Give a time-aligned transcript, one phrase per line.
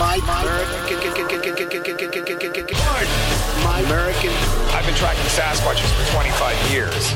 [0.00, 0.96] My, American.
[3.60, 4.32] My American.
[4.72, 7.12] I've been tracking Sasquatches for 25 years.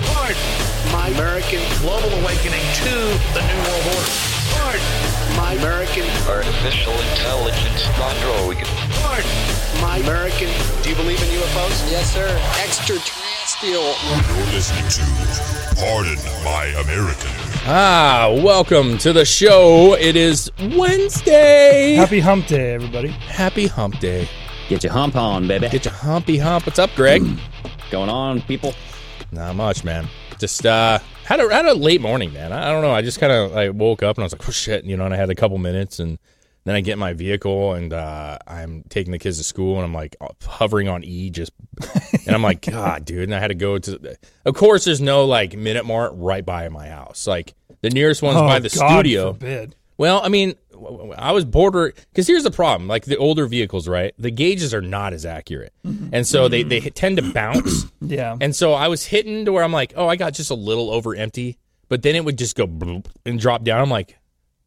[0.92, 1.64] My American.
[1.80, 2.92] Global awakening to
[3.32, 4.12] the New World Order.
[5.32, 6.04] My American.
[6.28, 8.60] Artificial intelligence android.
[9.80, 10.52] My American.
[10.82, 11.90] Do you believe in UFOs?
[11.90, 12.28] Yes, sir.
[12.62, 13.96] Extraterrestrial.
[14.36, 17.53] You're listening to Pardon My American.
[17.66, 19.94] Ah, welcome to the show.
[19.94, 21.94] It is Wednesday.
[21.94, 23.08] Happy Hump Day, everybody.
[23.08, 24.28] Happy hump day.
[24.68, 25.70] Get your hump on, baby.
[25.70, 26.66] Get your humpy hump.
[26.66, 27.22] What's up, Greg?
[27.90, 28.74] going on, people.
[29.32, 30.06] Not much, man.
[30.38, 32.52] Just uh had a had a late morning, man.
[32.52, 32.92] I, I don't know.
[32.92, 35.06] I just kind of I woke up and I was like, oh shit, you know.
[35.06, 36.18] And I had a couple minutes, and
[36.64, 39.84] then I get in my vehicle and uh, I'm taking the kids to school, and
[39.84, 41.52] I'm like uh, hovering on E, just,
[42.26, 43.24] and I'm like, God, dude.
[43.24, 44.16] And I had to go to.
[44.44, 47.26] Of course, there's no like Minute Mart right by my house.
[47.26, 49.32] Like the nearest one's Oh, by the God studio.
[49.34, 49.76] forbid.
[49.96, 50.54] Well, I mean,
[51.16, 54.14] I was border because here's the problem: like the older vehicles, right?
[54.18, 56.08] The gauges are not as accurate, mm-hmm.
[56.12, 56.68] and so they mm-hmm.
[56.70, 57.86] they tend to bounce.
[58.06, 58.36] Yeah.
[58.38, 60.90] And so I was hitting to where I'm like, oh, I got just a little
[60.90, 61.56] over empty,
[61.88, 62.64] but then it would just go
[63.24, 63.80] and drop down.
[63.80, 64.18] I'm like,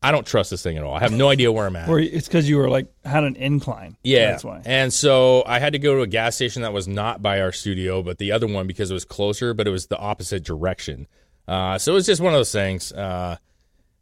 [0.02, 0.94] I don't trust this thing at all.
[0.94, 1.90] I have no idea where I'm at.
[1.90, 3.98] Where it's because you were like had an incline.
[4.04, 4.62] Yeah, That's why.
[4.66, 7.52] And so I had to go to a gas station that was not by our
[7.52, 11.08] studio, but the other one because it was closer, but it was the opposite direction.
[11.48, 12.92] Uh, so it was just one of those things.
[12.92, 13.38] Uh,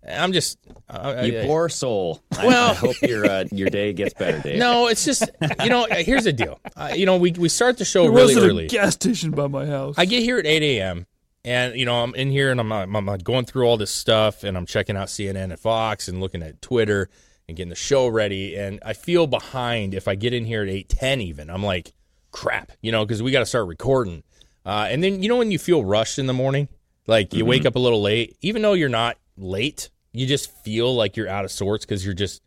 [0.07, 2.22] I'm just uh, You I- poor soul.
[2.38, 4.59] I- Well- I, hope your uh, your day gets better, Dave.
[4.59, 5.29] No, it's just
[5.63, 5.88] you know.
[5.89, 6.59] Here's the deal.
[6.75, 8.66] Uh, you know, we we start the show There really wasn't early.
[8.66, 9.95] a gas station by my house.
[9.97, 11.07] I get here at 8 a.m.
[11.45, 14.44] and you know I'm in here and I'm, I'm I'm going through all this stuff
[14.44, 17.09] and I'm checking out CNN and Fox and looking at Twitter
[17.47, 20.67] and getting the show ready and I feel behind if I get in here at
[20.67, 21.50] 8:10 even.
[21.50, 21.94] I'm like,
[22.31, 24.23] crap, you know, because we got to start recording.
[24.66, 26.67] Uh, and then you know when you feel rushed in the morning,
[27.07, 30.95] like you wake up a little late, even though you're not late, you just feel
[30.95, 32.41] like you're out of sorts because you're just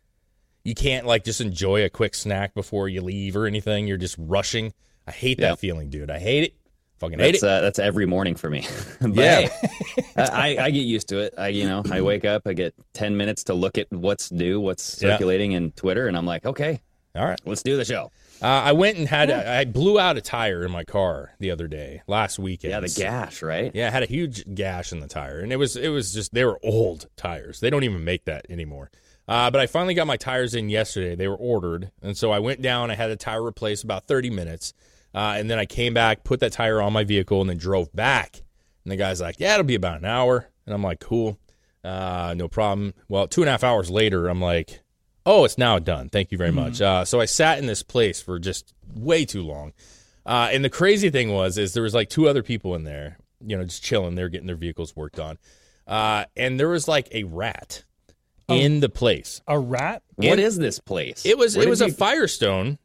[0.65, 3.87] you can't like just enjoy a quick snack before you leave or anything.
[3.87, 4.73] You're just rushing.
[5.07, 5.51] I hate Yeah.
[5.51, 6.11] that feeling, dude.
[6.11, 6.53] I hate it.
[6.99, 8.67] Fucking That's uh, that's every morning for me.
[8.99, 9.49] But Yeah.
[10.17, 11.33] I, I get used to it.
[11.37, 14.59] I you know I wake up, I get ten minutes to look at what's new,
[14.59, 15.11] what's Yeah.
[15.13, 16.81] circulating in Twitter, and I'm like, okay,
[17.15, 17.39] All right.
[17.45, 18.11] let's do the show.
[18.41, 21.67] Uh, I went and had I blew out a tire in my car the other
[21.67, 22.71] day, last weekend.
[22.71, 23.69] Yeah, the gash, right?
[23.73, 26.33] Yeah, I had a huge gash in the tire, and it was it was just
[26.33, 27.59] they were old tires.
[27.59, 28.91] They don't even make that anymore.
[29.27, 31.15] Uh, but I finally got my tires in yesterday.
[31.15, 32.89] They were ordered, and so I went down.
[32.91, 34.73] I had a tire replaced about thirty minutes,
[35.19, 37.93] uh, and then I came back, put that tire on my vehicle, and then drove
[37.93, 38.41] back.
[38.85, 41.37] And the guy's like, "Yeah, it'll be about an hour," and I'm like, "Cool,
[41.83, 44.79] uh, no problem." Well, two and a half hours later, I'm like,
[45.25, 46.07] "Oh, it's now done.
[46.07, 49.43] Thank you very much." Uh, so I sat in this place for just way too
[49.43, 49.73] long.
[50.25, 53.17] Uh, and the crazy thing was, is there was like two other people in there,
[53.45, 54.15] you know, just chilling.
[54.15, 55.37] They're getting their vehicles worked on,
[55.85, 57.83] uh, and there was like a rat
[58.47, 59.41] in the place.
[59.49, 60.01] a rat?
[60.15, 61.25] What is this place?
[61.25, 62.79] It was Where it was a Firestone.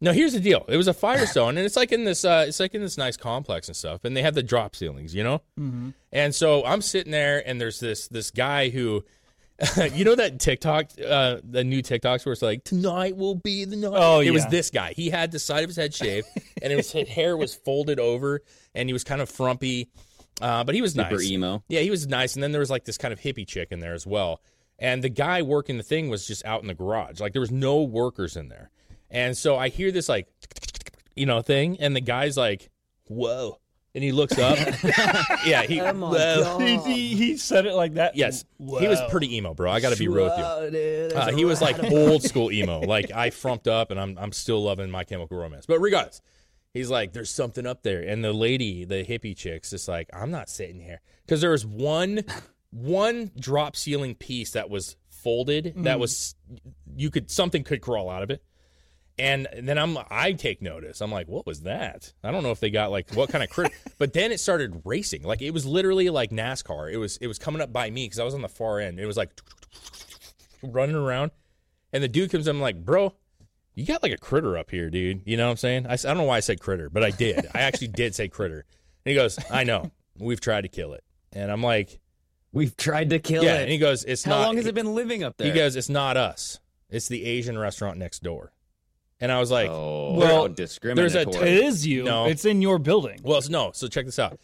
[0.00, 0.64] No, here's the deal.
[0.68, 3.16] It was a Firestone, and it's like in this uh, it's like in this nice
[3.16, 5.42] complex and stuff, and they have the drop ceilings, you know.
[5.58, 5.90] Mm-hmm.
[6.12, 9.04] And so I'm sitting there, and there's this this guy who.
[9.92, 13.74] you know that TikTok, uh, the new TikToks where it's like tonight will be the
[13.74, 13.92] night.
[13.92, 14.92] Oh, it was this guy.
[14.92, 16.28] He had the side of his head shaved,
[16.62, 18.42] and his hair was folded over,
[18.76, 19.90] and he was kind of frumpy,
[20.40, 21.24] uh, but he was Super nice.
[21.24, 21.62] emo.
[21.68, 22.34] Yeah, he was nice.
[22.34, 24.40] And then there was like this kind of hippie chick in there as well.
[24.78, 27.20] And the guy working the thing was just out in the garage.
[27.20, 28.70] Like there was no workers in there.
[29.10, 30.28] And so I hear this like,
[31.16, 32.70] you know, thing, and the guy's like,
[33.06, 33.58] "Whoa!"
[33.94, 34.58] And he looks up.
[35.46, 35.78] yeah, he.
[35.78, 36.58] whoa.
[36.58, 38.14] He, he, he said it like that.
[38.16, 39.70] Yes, he was pretty emo, bro.
[39.70, 41.16] I got to be real with you.
[41.18, 42.80] Uh, he was like old school emo.
[42.80, 45.66] Like I frumped up, and I'm I'm still loving My Chemical Romance.
[45.66, 46.20] But regardless,
[46.74, 50.30] he's like, "There's something up there," and the lady, the hippie chick's just like, "I'm
[50.30, 52.22] not sitting here," because there was one
[52.70, 56.00] one drop ceiling piece that was folded that Mhm.
[56.00, 56.34] was
[56.96, 58.42] you could something could crawl out of it.
[59.18, 61.00] And then I'm I take notice.
[61.00, 62.12] I'm like, what was that?
[62.22, 63.72] I don't know if they got like what kind of crit.
[63.98, 65.22] but then it started racing.
[65.22, 66.92] Like it was literally like NASCAR.
[66.92, 69.00] It was it was coming up by me because I was on the far end.
[69.00, 69.30] It was like
[70.62, 71.32] running around,
[71.92, 72.54] and the dude comes up.
[72.54, 73.14] I'm like, bro,
[73.74, 75.22] you got like a critter up here, dude.
[75.24, 75.86] You know what I'm saying?
[75.86, 77.46] I, I don't know why I said critter, but I did.
[77.54, 78.64] I actually did say critter.
[79.04, 79.90] And he goes, I know.
[80.18, 81.04] We've tried to kill it.
[81.32, 82.00] And I'm like,
[82.52, 83.46] We've tried to kill it.
[83.46, 83.58] yeah.
[83.58, 83.62] it.
[83.62, 84.38] And he goes, it's How not.
[84.38, 85.48] How long has it been living up there?
[85.48, 86.58] He goes, it's not us.
[86.90, 88.52] It's the Asian restaurant next door.
[89.20, 91.34] And I was like, oh, Well, there's discriminatory.
[91.34, 92.04] there's It is you.
[92.04, 92.26] No.
[92.26, 93.20] It's in your building.
[93.22, 93.72] Well, no.
[93.72, 94.38] So check this out.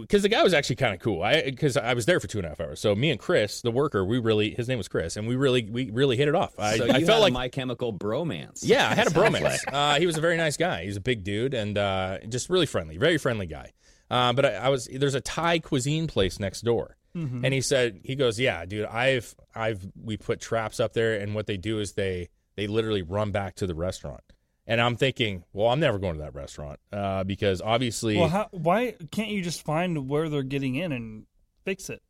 [0.00, 1.22] Because the guy was actually kind of cool.
[1.22, 2.80] I because I was there for two and a half hours.
[2.80, 5.62] So me and Chris, the worker, we really his name was Chris, and we really
[5.70, 6.58] we really hit it off.
[6.58, 8.62] I, so I felt had like My Chemical bromance.
[8.62, 9.42] yeah, I had a bromance.
[9.42, 9.60] like.
[9.72, 10.84] Uh, he was a very nice guy.
[10.84, 13.70] He's a big dude and uh, just really friendly, very friendly guy.
[14.10, 17.42] Uh, but I, I was there's a Thai cuisine place next door, Mhm.
[17.44, 21.32] and he said he goes, yeah, dude, I've I've we put traps up there, and
[21.32, 24.20] what they do is they they literally run back to the restaurant.
[24.66, 28.48] And I'm thinking, well, I'm never going to that restaurant uh, because obviously, Well, how,
[28.50, 31.26] why can't you just find where they're getting in and
[31.64, 32.02] fix it?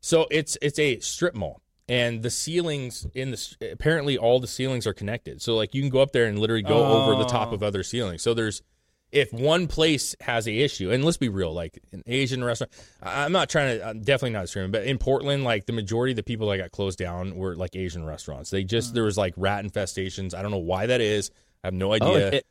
[0.00, 4.86] So it's it's a strip mall, and the ceilings in the apparently all the ceilings
[4.86, 5.40] are connected.
[5.42, 7.54] So like you can go up there and literally go over the top Oh.
[7.54, 8.22] of other ceilings.
[8.22, 8.62] So there's
[9.12, 12.72] if one place has a issue, and let's be real, like an Asian restaurant,
[13.02, 16.16] I'm not trying to, I'm definitely not screaming, but in Portland, like the majority of
[16.16, 18.50] the people that got closed down were like Asian restaurants.
[18.50, 20.34] They just there was like rat infestations.
[20.34, 21.30] I don't know why that is.
[21.62, 22.30] I have no Oh, idea.
[22.32, 22.46] it,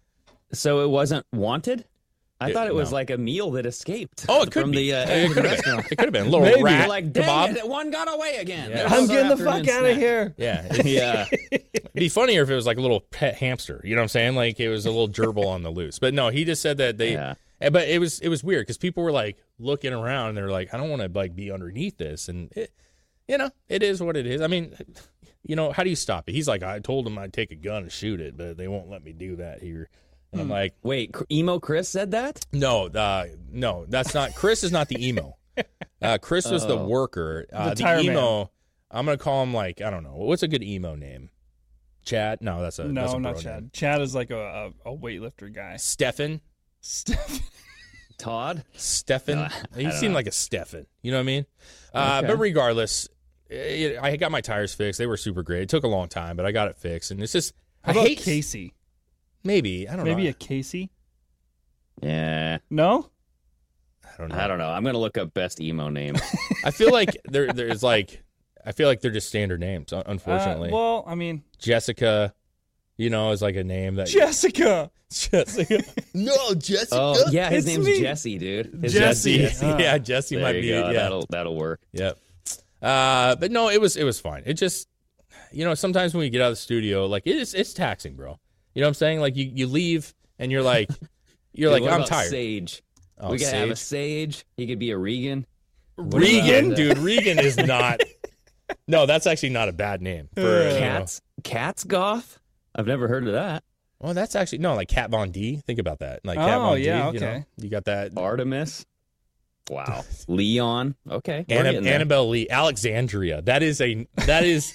[0.54, 1.86] so it wasn't wanted.
[2.42, 2.96] I It- thought it was no.
[2.96, 4.26] like a meal that escaped.
[4.28, 4.92] Oh, it could from be.
[4.92, 5.84] the uh, it could have restaurant.
[5.84, 5.88] been.
[5.92, 6.64] It could have been a little Maybe.
[6.64, 7.24] rat Like, dang
[7.54, 7.58] kebab.
[7.58, 8.70] it, one got away again.
[8.72, 8.88] Yeah.
[8.90, 10.34] I'm getting the fuck out of here.
[10.38, 11.26] Yeah, Yeah.
[11.52, 13.80] It'd be funnier if it was like a little pet hamster.
[13.84, 14.36] You know what I'm saying?
[14.36, 16.00] Like it was a little gerbil on the loose.
[16.00, 17.14] But no, he just said that they.
[17.14, 17.36] Yeah.
[17.62, 20.50] eh, But it was it was weird because people were like looking around and they're
[20.50, 22.72] like, I don't want to like be underneath this, and it,
[23.28, 24.42] you know, it is what it is.
[24.42, 24.74] I mean,
[25.44, 26.34] you know, how do you stop it?
[26.34, 28.90] He's like, I told him I'd take a gun and shoot it, but they won't
[28.90, 29.90] let me do that here.
[30.32, 32.46] And I'm like, Wait, emo Chris said that?
[32.54, 34.34] no, uh, no, that's not.
[34.36, 35.38] Chris is not the emo.
[36.04, 36.88] Uh, Chris was the Oh.
[36.88, 37.46] worker.
[37.54, 38.06] Uh, The the, tire man.
[38.06, 38.50] emo.
[38.90, 40.16] I'm gonna call him like I don't know.
[40.16, 41.30] What's a good emo name?
[42.04, 42.40] Chad?
[42.42, 43.62] No, that's a that's no, a not bro Chad.
[43.62, 43.70] name.
[43.72, 45.76] Chad is like a, a, a weightlifter guy.
[45.78, 46.42] Stefan.
[46.80, 47.42] Steph-
[48.18, 48.64] Todd?
[48.74, 49.38] Stefan.
[49.38, 50.18] Uh, I he don't seemed know.
[50.18, 50.88] like a Stefan.
[51.04, 51.46] You know what I mean?
[51.94, 52.28] Uh, Okay.
[52.34, 53.08] But regardless,
[53.50, 54.98] it, I got my tires fixed.
[54.98, 55.64] They were super great.
[55.64, 57.12] It took a long time, but I got it fixed.
[57.12, 57.54] And it's just
[57.84, 58.74] How I about hate Casey?
[59.44, 60.18] Maybe I don't Maybe know.
[60.18, 60.90] Maybe a Casey?
[62.02, 62.60] Yeah.
[62.70, 63.10] No?
[64.06, 64.36] I don't know.
[64.36, 64.70] I don't know.
[64.70, 66.16] I'm gonna look up best emo name.
[66.66, 68.24] I feel like there there's like
[68.66, 69.92] I feel like they're just standard names.
[69.94, 72.34] Unfortunately, Uh, well, I mean, Jessica,
[72.98, 74.92] you know, is like a name that Jessica.
[75.12, 75.80] Jessica.
[76.14, 76.90] no, Jessica.
[76.96, 78.00] oh yeah, his It's name's me.
[78.02, 78.80] Jesse, dude.
[78.82, 79.38] His Jesse.
[79.40, 79.66] name's Jesse.
[79.84, 80.70] yeah, Jesse There might you be.
[80.70, 80.88] go.
[80.88, 81.82] Yeah, That'll that'll work.
[81.94, 82.18] Yep.
[82.82, 84.44] Uh, but no, it was it was fine.
[84.46, 84.88] It just,
[85.52, 88.16] you know, sometimes when you get out of the studio, like it is it's taxing,
[88.16, 88.40] bro.
[88.74, 89.20] You know what I'm saying?
[89.20, 90.90] Like you you leave and you're like,
[91.54, 92.30] you're Dude, like I'm about tired.
[92.30, 92.84] Sage.
[93.20, 94.36] Oh, we gotta have a Sage?
[94.38, 94.46] Sage.
[94.58, 95.46] He could be a Regan.
[95.96, 96.98] What Regan, uh, dude.
[96.98, 98.02] Regan is not.
[98.88, 100.80] No, that's actually not a bad name for you know.
[100.80, 101.22] Cats.
[101.44, 102.40] Cats goth.
[102.74, 103.64] I've never heard of that.
[104.00, 105.58] Well, that's actually no, like Kat Von D.
[105.58, 106.22] Think about that.
[106.24, 107.16] Like Cat Oh, Von yeah, D.
[107.16, 107.46] You, know, okay.
[107.58, 108.14] you got that.
[108.18, 108.86] Artemis.
[109.70, 110.04] Wow.
[110.28, 110.96] Leon.
[111.10, 111.46] Okay.
[111.50, 111.94] Anna, getting there.
[111.96, 113.42] Annabelle Lee, Alexandria.
[113.42, 114.74] That is a that is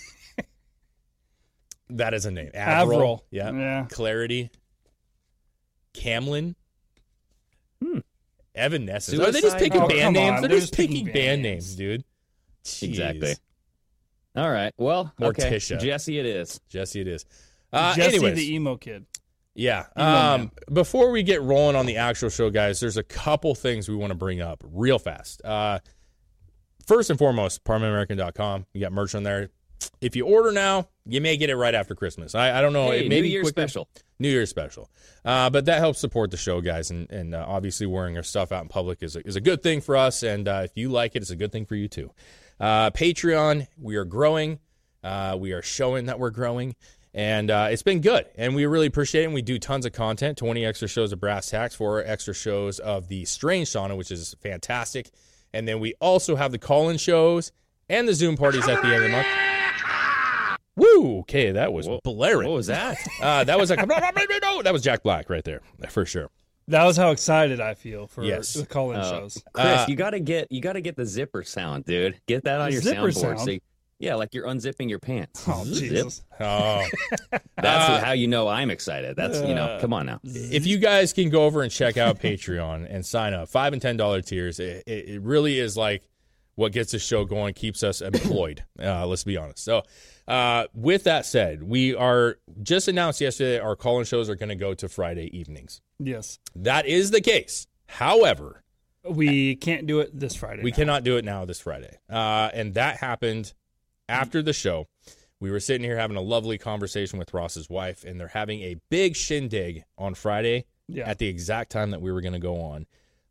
[1.90, 2.50] that is a name.
[2.55, 2.97] Avril.
[2.99, 3.25] Avril.
[3.31, 3.52] Yeah.
[3.52, 3.87] Yeah.
[3.90, 4.50] Clarity.
[5.95, 6.55] Camlin.
[7.83, 7.99] Hmm.
[8.55, 9.19] Evanescence.
[9.21, 10.40] Are they just picking Oh, band names?
[10.40, 11.64] They're, They're just just picking picking band band names.
[11.66, 12.05] names, dude.
[12.64, 12.83] Jeez.
[12.88, 13.35] Exactly.
[14.35, 14.73] All right.
[14.78, 15.76] Well, Morticia.
[15.76, 15.87] okay.
[15.87, 16.61] Jesse, it is.
[16.69, 17.25] Jesse, it is.
[17.73, 19.07] Uh, Jesse anyways, the emo kid.
[19.55, 19.85] Yeah.
[19.99, 23.88] Emo Um, before we get rolling on the actual show, guys, there's a couple things
[23.88, 25.43] we want to bring up real fast.
[25.45, 25.78] Uh,
[26.87, 28.66] first and foremost, PardonMyAmerican.com.
[28.75, 29.50] You got merch on there.
[30.00, 32.35] If you order now, you may get it right after Christmas.
[32.35, 32.90] I, I don't know.
[32.90, 33.88] Hey, it may New be Year's special.
[34.18, 34.90] New Year's special.
[35.25, 36.90] Uh, but that helps support the show, guys.
[36.90, 39.62] And, and uh, obviously, wearing our stuff out in public is a, is a good
[39.62, 40.23] thing for us.
[40.23, 42.11] And uh, if you like it, it's a good thing for you too.
[42.59, 44.59] Uh, Patreon, we are growing.
[45.02, 46.75] Uh, we are showing that we're growing.
[47.14, 48.26] And uh, it's been good.
[48.37, 49.26] And we really appreciate it.
[49.26, 52.78] And we do tons of content 20 extra shows of Brass Tacks, four extra shows
[52.78, 55.11] of the Strange Sauna, which is fantastic.
[55.54, 57.52] And then we also have the call in shows
[57.88, 59.56] and the Zoom parties at the end of the month.
[60.76, 61.21] Woo!
[61.21, 62.49] Okay, that was blaring.
[62.49, 62.99] What was that?
[63.23, 66.28] Uh, that was like that was Jack Black right there for sure.
[66.68, 68.54] That was how excited I feel for Yes.
[68.54, 69.42] the call-in Oh, shows.
[69.52, 72.21] Chris, Uh, you gotta get you gotta get the zipper sound, dude.
[72.26, 73.14] Get that on your soundboard.
[73.14, 73.40] sound?
[73.40, 73.61] So you-
[73.99, 75.45] yeah, like you're unzipping your pants.
[75.49, 75.88] Oh, Zip.
[75.90, 76.23] Jesus.
[76.40, 76.85] Oh,
[77.30, 79.16] That's Uh, how you know I'm excited.
[79.16, 79.78] That's you know.
[79.80, 80.21] Come on now.
[80.25, 83.80] if you guys can go over and check out Patreon and sign up, five and
[83.80, 86.02] ten dollar tiers, it, it, it really is like
[86.57, 88.65] what gets the show going, keeps us employed.
[88.83, 89.61] uh, let's be honest.
[89.65, 89.83] So,
[90.27, 94.55] uh, with that said, we are just announced yesterday our call-in shows are going to
[94.57, 95.81] go to Friday evenings.
[95.99, 96.39] Yes.
[96.57, 97.67] That is the case.
[97.87, 98.65] However,
[99.05, 100.63] We can't do it this Friday.
[100.63, 100.77] we now.
[100.77, 101.97] cannot do it now this Friday.
[102.11, 103.53] Uh, and that happened
[104.09, 104.89] after the show.
[105.39, 108.77] We were sitting here having a lovely conversation with Ross's wife, and they're having a
[108.89, 111.07] big shindig on Friday Yeah.
[111.09, 112.87] at the exact time that we were going to go on.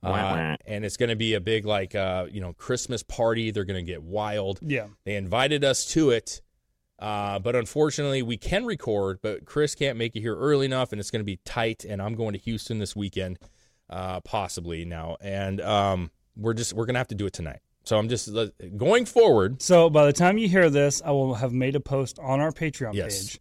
[0.05, 0.51] Wah, wah.
[0.53, 3.51] Uh, and it's going to be a big, like, uh, you know, Christmas party.
[3.51, 4.59] They're going to get wild.
[4.62, 4.88] Yeah.
[5.05, 6.41] They invited us to it,
[7.00, 11.00] uh, but unfortunately, we can record, but Chris can't make it here early enough, and
[11.00, 11.83] it's going to be tight.
[11.85, 13.39] And I'm going to Houston this weekend,
[13.89, 17.59] uh, possibly now, and um, we're just we're going to have to do it tonight.
[17.83, 19.62] So I'm just let- going forward.
[19.62, 22.51] So by the time you hear this, I will have made a post on our
[22.51, 23.21] Patreon Yes.
[23.33, 23.39] page,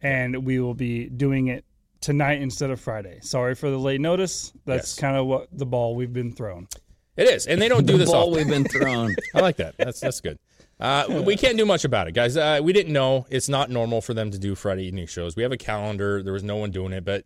[0.00, 1.64] and we will be doing it
[2.02, 3.18] tonight instead of Friday.
[3.22, 4.52] Sorry for the late notice.
[4.66, 4.98] That's Yes.
[4.98, 6.68] kind of what the ball we've been thrown.
[7.16, 8.34] It is, and they don't do the this ball often.
[8.34, 9.14] we've been thrown.
[9.34, 9.74] I like that.
[9.78, 10.38] That's that's good.
[10.80, 12.36] Uh, we can't do much about it, guys.
[12.36, 15.36] Uh, we didn't know it's not normal for them to do Friday evening shows.
[15.36, 16.22] We have a calendar.
[16.22, 17.24] There was no one doing it, but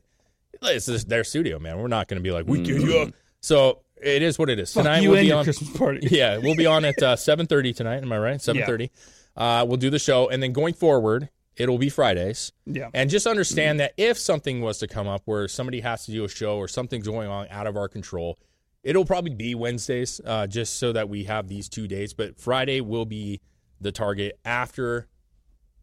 [0.62, 1.78] it's just their studio, man.
[1.78, 3.14] We're not going to be like we give you up.
[3.40, 4.74] So it is what it is.
[4.74, 6.00] Fuck Tonight you we'll and be on Christmas party.
[6.10, 8.02] Yeah, we'll be on at uh, seven thirty tonight.
[8.02, 8.40] Am I right?
[8.40, 8.90] Seven thirty.
[9.36, 12.52] Uh, we'll do the show, and then going forward, it'll be Fridays.
[12.66, 12.90] Yeah.
[12.94, 16.24] And just understand that if something was to come up where somebody has to do
[16.24, 18.38] a show or something's going on out of our control,
[18.82, 22.14] it'll probably be Wednesdays, uh, just so that we have these two days.
[22.14, 23.40] But Friday will be
[23.80, 25.08] the target after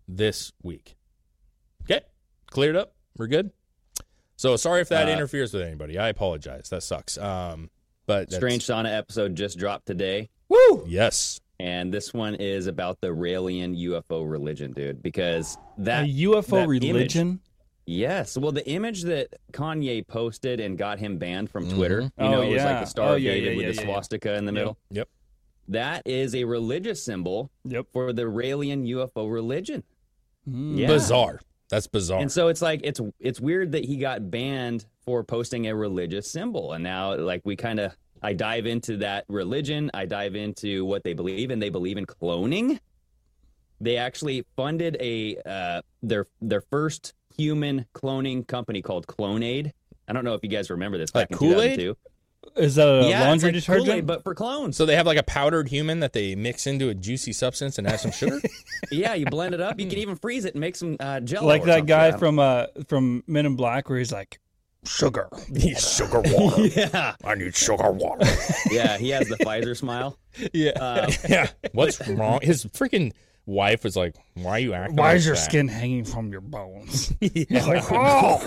[0.07, 0.95] this week.
[1.83, 2.01] Okay,
[2.47, 2.95] cleared up.
[3.17, 3.51] We're good.
[4.35, 5.97] So sorry if that Uh, interferes with anybody.
[5.97, 6.69] I apologize.
[6.69, 7.17] That sucks.
[7.17, 7.69] Um,
[8.05, 10.29] but Strange Sauna episode just dropped today.
[10.49, 10.83] Woo!
[10.87, 11.39] Yes.
[11.59, 15.01] And this one is about the Raelian UFO religion, dude.
[15.01, 17.27] Because that a UFO that religion.
[17.27, 17.39] Image,
[17.85, 18.37] yes.
[18.37, 22.23] Well, the image that Kanye posted and got him banned from Twitter, mm-hmm.
[22.23, 22.71] you Oh, know, it oh, was yeah.
[22.71, 23.85] like the Star Oh, of yeah, yeah, with yeah, the yeah, yeah.
[23.85, 24.77] swastika in the middle.
[24.91, 25.07] Yep.
[25.69, 27.85] That is a religious symbol Yep.
[27.93, 29.83] for the Raelian UFO religion.
[30.49, 30.77] Mm.
[30.79, 30.87] Yeah.
[30.87, 31.39] Bizarre.
[31.69, 32.19] That's bizarre.
[32.19, 36.29] And so it's like it's it's weird that he got banned for posting a religious
[36.29, 40.85] symbol, and now like we kind of I dive into that religion, I dive into
[40.85, 42.79] what they believe, and they believe in cloning.
[43.81, 49.71] They actually funded a uh, their their first human cloning company called Clonaid.
[50.07, 51.95] I don't know if you guys remember this back Like Kool-Aid?
[52.57, 53.87] Is that a yeah, laundry like detergent?
[53.87, 54.77] Kool-Aid, but for clones.
[54.77, 57.87] So they have like a powdered human that they mix into a juicy substance and
[57.87, 58.39] add some sugar.
[58.91, 59.79] yeah, you blend it up.
[59.79, 61.47] You can even freeze it and make some uh, jello.
[61.47, 61.85] like that something.
[61.85, 64.39] guy from uh from Men in Black, where he's like,
[64.85, 65.27] sugar.
[65.77, 66.65] sugar water.
[66.67, 68.25] yeah, I need sugar water.
[68.71, 70.17] yeah, he has the Pfizer smile.
[70.53, 70.71] Yeah.
[70.71, 71.47] Uh, yeah.
[71.73, 72.39] What's wrong?
[72.41, 73.13] His freaking
[73.45, 74.95] wife was like, "Why are you acting?
[74.95, 77.13] Why like is your that?" skin hanging from your bones?
[77.19, 78.41] He's like, oh,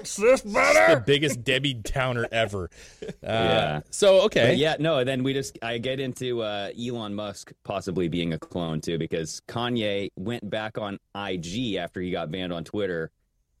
[0.00, 0.94] is this better?
[0.94, 2.70] the biggest Debbie Downer ever.
[3.02, 3.80] Uh, Yeah.
[3.90, 4.48] So okay.
[4.50, 5.04] But yeah, no.
[5.04, 9.42] Then we just I get into uh, Elon Musk possibly being a clone too, because
[9.48, 13.10] Kanye went back on IG after he got banned on Twitter,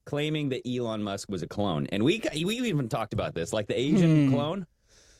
[0.06, 3.66] claiming that Elon Musk was a clone, and we we even talked about this, like
[3.66, 4.34] the Asian Hmm.
[4.34, 4.66] clone.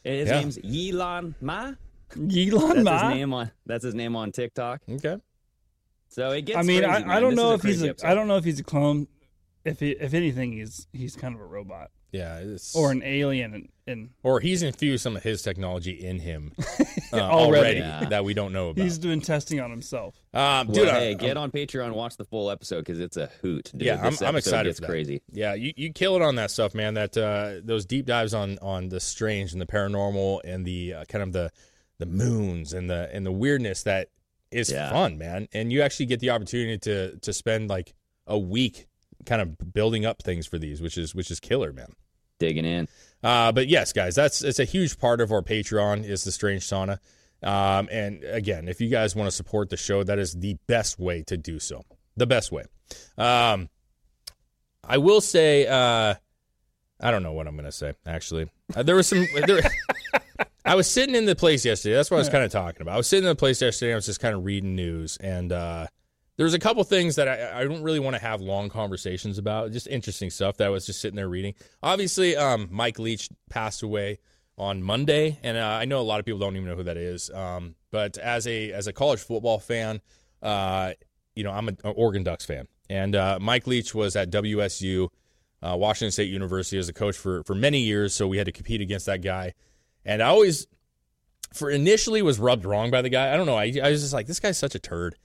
[0.05, 0.41] His Yeah.
[0.41, 1.73] name's Elon Ma.
[2.17, 3.09] Elon That's Ma.
[3.11, 4.81] his name on that's his name on TikTok.
[4.89, 5.17] Okay.
[6.09, 6.59] So it gets.
[6.59, 8.07] I mean, crazy, I, I don't This know if he's a, episode.
[8.07, 9.09] I don't know if he's a clone.
[9.65, 12.39] If he, if anything, he's he's kind of a robot Yeah.
[12.39, 13.55] It's, or an alien.
[13.55, 16.53] And, and or he's infused some of his technology in him
[17.13, 17.21] uh, Already.
[17.21, 18.05] already, Yeah.
[18.09, 18.83] that we don't know about.
[18.83, 20.15] he's doing testing on himself.
[20.35, 23.27] um, Well, dude, hey, I- get on Patreon, watch the full episode because it's a
[23.43, 23.71] hoot.
[23.73, 23.83] Dude.
[23.83, 24.89] Yeah, I'm, I'm excited Gets for that.
[24.91, 25.23] crazy.
[25.33, 26.95] Yeah, you, you kill it on that stuff, man.
[26.95, 31.05] That uh, those deep dives on on the strange and the paranormal and the uh,
[31.05, 31.51] kind of the
[31.99, 34.09] the moons and the and the weirdness that
[34.51, 34.91] is Yeah.
[34.91, 35.49] fun, man.
[35.53, 37.95] And you actually get the opportunity to to spend like
[38.27, 38.87] a week
[39.25, 41.93] kind of building up things for these, which is which is killer, man.
[42.39, 42.89] Digging in.
[43.23, 46.63] Uh, but yes, guys, that's it's a huge part of our Patreon is the Strange
[46.63, 46.99] Sauna.
[47.43, 50.99] Um, and again, if you guys want to support the show, that is the best
[50.99, 51.85] way to do so.
[52.17, 52.65] The best way.
[53.19, 53.69] Um,
[54.83, 56.15] I will say, uh,
[57.01, 57.95] I don't know what I'm going to say.
[58.07, 59.27] Actually, uh, there was some.
[59.47, 59.61] There,
[60.65, 61.95] I was sitting in the place yesterday.
[61.95, 62.95] That's what I was kind of talking about.
[62.95, 63.93] I was sitting in the place yesterday.
[63.93, 65.87] I was just kind of reading news, and uh,
[66.37, 69.39] there was a couple things that I, I don't really want to have long conversations
[69.39, 69.73] about.
[69.73, 71.55] Just interesting stuff that I was just sitting there reading.
[71.83, 74.19] Obviously, um, Mike Leach passed away
[74.59, 76.97] on Monday, and uh, I know a lot of people don't even know who that
[76.97, 77.31] is.
[77.31, 80.01] Um, but as a as a college football fan,
[80.43, 80.93] uh,
[81.35, 85.09] you know I'm an Oregon Ducks fan, and uh, Mike Leach was at WSU,
[85.63, 88.15] uh, Washington State University, as a coach for for many years.
[88.15, 89.55] So we had to compete against that guy,
[90.05, 90.67] and I always,
[91.55, 93.33] for initially, was rubbed wrong by the guy.
[93.33, 93.57] I don't know.
[93.57, 95.17] I, I was just like, this guy's such a turd.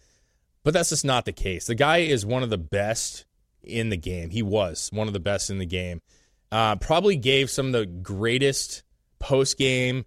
[0.63, 1.65] But that's just not the case.
[1.67, 3.25] The guy is one of the best
[3.63, 4.29] in the game.
[4.29, 6.01] He was one of the best in the game.
[6.51, 8.83] Uh, probably gave some of the greatest
[9.19, 10.05] post game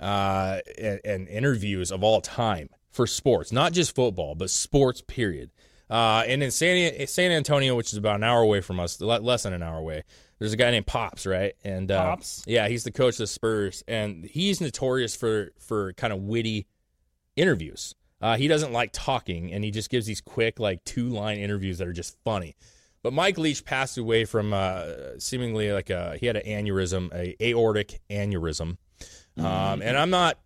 [0.00, 5.02] uh, and, and interviews of all time for sports, not just football, but sports.
[5.06, 5.50] Period.
[5.88, 9.42] Uh, and in San San Antonio, which is about an hour away from us, less
[9.44, 10.02] than an hour away,
[10.38, 11.54] there's a guy named Pops, right?
[11.62, 12.42] And uh, Pops?
[12.46, 16.66] yeah, he's the coach of the Spurs, and he's notorious for for kind of witty
[17.36, 17.94] interviews.
[18.24, 21.76] Uh, he doesn't like talking, and he just gives these quick, like two line interviews
[21.76, 22.56] that are just funny.
[23.02, 27.36] But Mike Leach passed away from uh, seemingly like a he had an aneurysm, a
[27.44, 28.78] aortic aneurysm,
[29.36, 30.38] um, and I'm not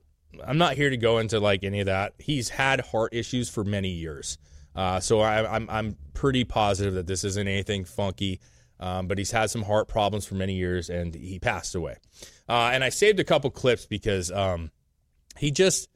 [0.44, 2.14] I'm not here to go into like any of that.
[2.18, 4.38] He's had heart issues for many years,
[4.74, 8.40] uh, so I, I'm I'm pretty positive that this isn't anything funky.
[8.80, 11.98] Um, but he's had some heart problems for many years, and he passed away.
[12.48, 14.72] Uh, and I saved a couple clips because um,
[15.36, 15.88] he just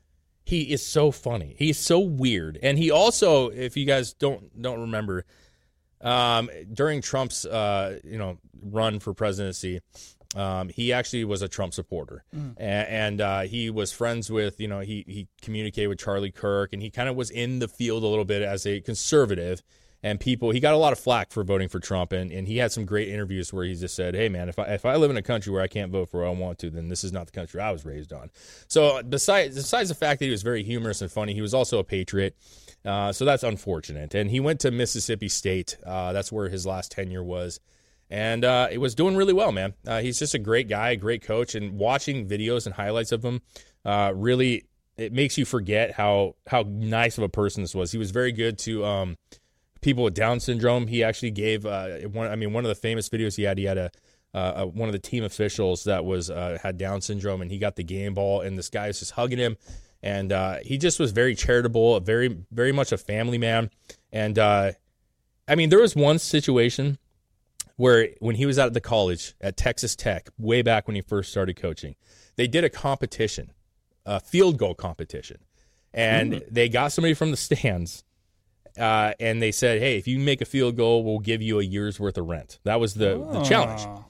[0.44, 1.54] he is so funny.
[1.58, 5.25] He's so weird, and he also, if you guys don't don't remember,
[6.00, 9.80] um, during Trump's uh, you know run for presidency,
[10.34, 12.56] um, he actually was a Trump supporter, Mm.
[12.56, 16.72] A- and, uh, he was friends with you know he he communicated with Charlie Kirk,
[16.72, 19.62] and he kind of was in the field a little bit as a conservative.
[20.04, 22.56] And people, he got a lot of flack for voting for Trump, and, and he
[22.56, 25.11] had some great interviews where he just said, "Hey, man, if I if I live
[25.11, 27.12] in a country where I can't vote for what I want to, then this is
[27.12, 28.30] not the country I was raised on."
[28.66, 31.78] So, besides besides the fact that he was very humorous and funny, he was also
[31.78, 32.37] a patriot.
[32.85, 34.12] Uh, so that's unfortunate.
[34.12, 35.76] And he went to Mississippi State.
[35.87, 37.61] Uh, that's where his last tenure was,
[38.11, 39.75] and uh, it was doing really well, man.
[39.87, 43.25] Uh, he's just a great guy, a great coach, and watching videos and highlights of
[43.25, 43.40] him
[43.85, 44.66] uh, really
[44.97, 47.92] it makes you forget how how nice of a person this was.
[47.92, 49.16] He was very good to um,
[49.82, 50.86] people with Down syndrome.
[50.86, 52.28] He actually gave uh, one.
[52.28, 53.58] I mean, one of the famous videos he had.
[53.58, 53.90] He had a
[54.34, 57.76] uh, one of the team officials that was uh, had Down syndrome, and he got
[57.76, 59.56] the game ball, and this guy was just hugging him,
[60.02, 63.70] and uh, he just was very charitable, a very very much a family man,
[64.10, 64.72] and uh,
[65.46, 66.98] I mean, there was one situation
[67.76, 71.02] where when he was out at the college at Texas Tech, way back when he
[71.02, 71.96] first started coaching,
[72.36, 73.52] they did a competition,
[74.06, 75.38] a field goal competition,
[75.92, 78.04] and they got somebody from the stands
[78.78, 81.62] uh, and they said, "Hey, if you make a field goal, we'll give you a
[81.62, 83.82] year's worth of rent." That was the, the challenge.
[83.87, 84.04] Ah.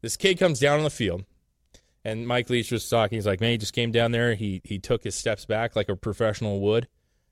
[0.00, 1.24] This kid comes down on the field,
[2.04, 3.16] and Mike Leach was talking.
[3.16, 4.34] He's like, "Man, he just came down there.
[4.34, 6.88] He he took his steps back like a professional would,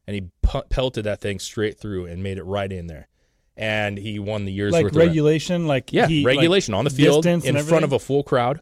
[0.07, 0.23] and he
[0.71, 3.09] pelted that thing straight through and made it right in there."
[3.59, 5.09] And he won the year's like worth of rent.
[5.09, 8.61] regulation, like Yeah, heat, like regulation on the field in front of a full crowd,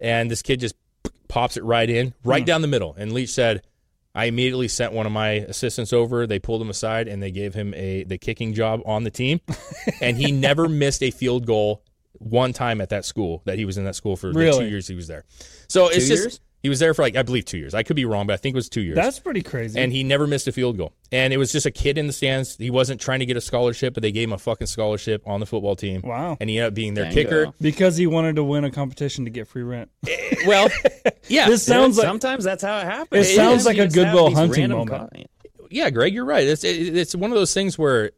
[0.00, 0.74] and this kid just
[1.28, 2.28] pops it right in, Hmm.
[2.28, 2.94] right down the middle.
[2.98, 3.62] And Leach said,
[4.14, 6.26] "I immediately sent one of my assistants over.
[6.26, 9.40] They pulled him aside and they gave him a the kicking job on the team,
[10.00, 11.82] and he never missed a field goal
[12.14, 14.86] one time at that school that he was in that school for the two years
[14.86, 15.24] he was there.
[15.68, 16.40] So it's Two just years?
[16.62, 17.74] He was there for like I believe two years.
[17.74, 18.94] I could be wrong, but I think it was two years.
[18.94, 19.80] That's pretty crazy.
[19.80, 20.92] and he never missed a field goal.
[21.10, 22.56] And it was just a kid in the stands.
[22.56, 25.40] He wasn't trying to get a scholarship, but they gave him a fucking scholarship on
[25.40, 26.02] the football team.
[26.04, 26.36] Wow.
[26.40, 27.44] And he ended up being their Dang, kicker.
[27.46, 27.54] go.
[27.60, 29.90] because he wanted to win a competition to get free rent.
[30.08, 30.68] Eh, well,
[31.28, 33.28] yeah, This sounds like Sometimes that's how it happens.
[33.28, 33.66] It sounds is.
[33.66, 34.90] like You a just have Good Will Hunting moment.
[35.12, 36.46] co- yeah, Greg, you're right.
[36.46, 38.10] It's it, it's one of those things where,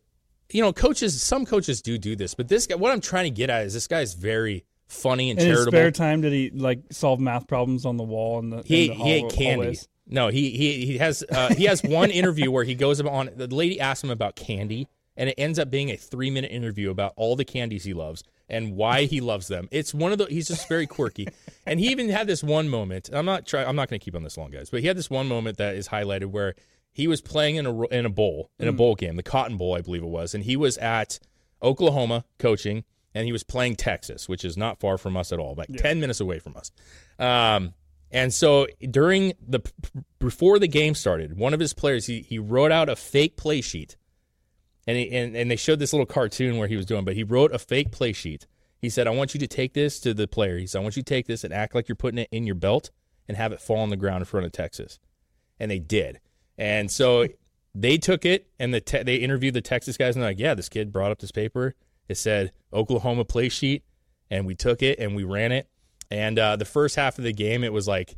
[0.52, 1.20] you know, coaches.
[1.22, 2.74] Some coaches do do this, but this guy.
[2.76, 5.72] What I'm trying to get at is this guy's very funny and in charitable.
[5.72, 8.98] spare time did he like solve math problems on the wall in the he in
[8.98, 9.54] the he ate candy.
[9.54, 9.88] hallways?
[10.06, 13.30] No, he he he has uh, he has one interview where he goes on.
[13.34, 16.90] The lady asks him about candy, and it ends up being a three minute interview
[16.90, 19.68] about all the candies he loves and why he loves them.
[19.70, 21.28] It's one of the he's just very quirky,
[21.66, 23.08] and he even had this one moment.
[23.12, 24.96] I'm not try, I'm not going to keep on this long, guys, but he had
[24.96, 26.54] this one moment that is highlighted where
[26.92, 29.74] he was playing in a in a bowl in a bowl game, the Cotton Bowl,
[29.74, 31.18] I believe it was, and he was at
[31.62, 32.84] Oklahoma coaching,
[33.14, 36.00] and he was playing Texas, which is not far from us at all, like ten
[36.00, 36.72] minutes away from us.
[37.18, 37.74] Um,
[38.10, 39.60] and so during the
[40.18, 43.60] before the game started, one of his players he he wrote out a fake play
[43.60, 43.96] sheet,
[44.86, 47.24] and he, and and they showed this little cartoon where he was doing, but he
[47.24, 48.46] wrote a fake play sheet.
[48.78, 50.96] He said, "I want you to take this to the player." He said, "I want
[50.96, 52.90] you to take this and act like you're putting it in your belt
[53.26, 54.98] and have it fall on the ground in front of Texas."
[55.58, 56.20] And they did,
[56.58, 57.26] and so
[57.74, 60.54] they took it and the te- they interviewed the Texas guys and they're like, "Yeah,
[60.54, 61.74] this kid brought up this paper.
[62.08, 63.84] It said Oklahoma play sheet,
[64.30, 65.68] and we took it and we ran it."
[66.10, 68.16] And uh, the first half of the game, it was like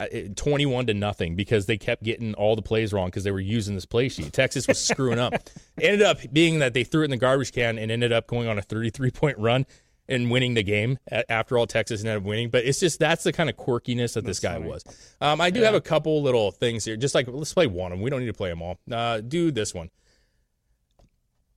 [0.00, 3.40] uh, 21 to nothing because they kept getting all the plays wrong because they were
[3.40, 4.32] using this play sheet.
[4.32, 5.34] Texas was screwing up.
[5.78, 8.26] It ended up being that they threw it in the garbage can and ended up
[8.26, 9.66] going on a 33 point run
[10.08, 10.98] and winning the game.
[11.28, 12.50] After all, Texas ended up winning.
[12.50, 14.84] But it's just that's the kind of quirkiness that this guy was.
[15.20, 16.96] Um, I do have a couple little things here.
[16.96, 18.02] Just like let's play one of them.
[18.02, 18.78] We don't need to play them all.
[18.90, 19.90] Uh, do this one.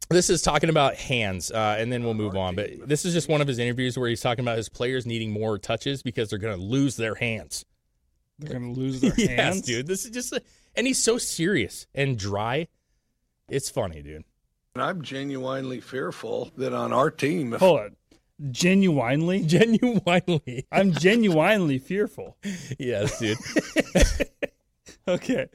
[0.09, 2.55] This is talking about hands, uh, and then we'll move on.
[2.55, 5.31] But this is just one of his interviews where he's talking about his players needing
[5.31, 7.65] more touches because they're going to lose their hands.
[8.39, 9.87] They're gonna lose their yes, hands, dude.
[9.87, 10.37] This is just,
[10.75, 12.67] and he's so serious and dry.
[13.47, 14.23] It's funny, dude.
[14.73, 17.95] And I'm genuinely fearful that on our team, if Hold on.
[18.51, 20.65] Genuinely, Genuinely.
[20.71, 22.37] I'm genuinely fearful.
[22.79, 23.37] yes, dude.
[25.07, 25.47] Okay.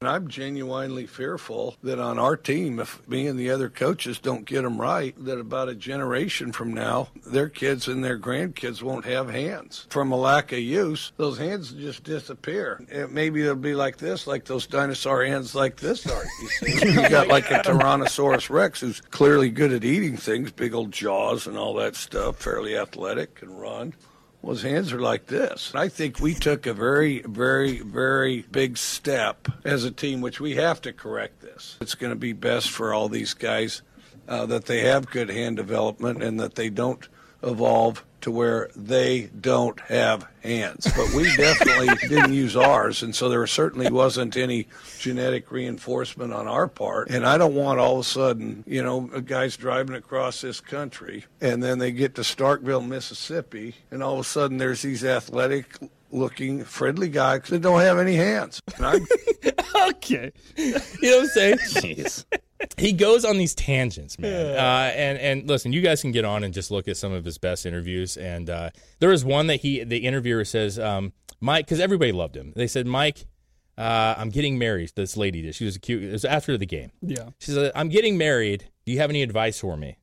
[0.00, 4.44] And I'm genuinely fearful that on our team, if me and the other coaches don't
[4.44, 9.06] get them right, that about a generation from now, their kids and their grandkids won't
[9.06, 9.88] have hands.
[9.90, 12.80] From a lack of use, those hands just disappear.
[12.92, 16.24] And maybe they'll be like this, like those dinosaur hands like this are.
[16.42, 20.74] You see, you got like a Tyrannosaurus Rex who's clearly good at eating things, big
[20.74, 23.94] old jaws and all that stuff, fairly athletic, can run.
[24.42, 25.72] Well, his hands are like this.
[25.74, 30.54] I think we took a very, very, very big step as a team, which we
[30.54, 31.76] have to correct this.
[31.80, 33.82] It's going to be best for all these guys
[34.28, 37.08] uh, that they have good hand development and that they don't
[37.42, 40.90] evolve to where they don't have hands.
[40.96, 44.66] But we definitely didn't use ours, and so there certainly wasn't any
[44.98, 47.10] genetic reinforcement on our part.
[47.10, 50.60] And I don't want all of a sudden, you know, a guys driving across this
[50.60, 55.04] country and then they get to Starkville, Mississippi, and all of a sudden there's these
[55.04, 55.78] athletic
[56.10, 58.60] looking friendly guys that don't have any hands.
[58.76, 59.06] And I'm
[59.90, 60.32] okay.
[60.56, 61.58] You know what I'm saying?
[61.58, 62.24] Jeez.
[62.76, 64.56] he goes on these tangents, man.
[64.56, 67.24] Uh, and and listen, you guys can get on and just look at some of
[67.24, 68.16] his best interviews.
[68.16, 72.36] And uh, there was one that he, the interviewer says, um, Mike, because everybody loved
[72.36, 72.52] him.
[72.56, 73.26] They said, Mike,
[73.76, 74.92] uh, I'm getting married.
[74.96, 75.54] This lady did.
[75.54, 76.02] She was cute.
[76.02, 76.90] It was after the game.
[77.00, 77.30] Yeah.
[77.38, 78.68] She said, I'm getting married.
[78.84, 79.98] Do you have any advice for me?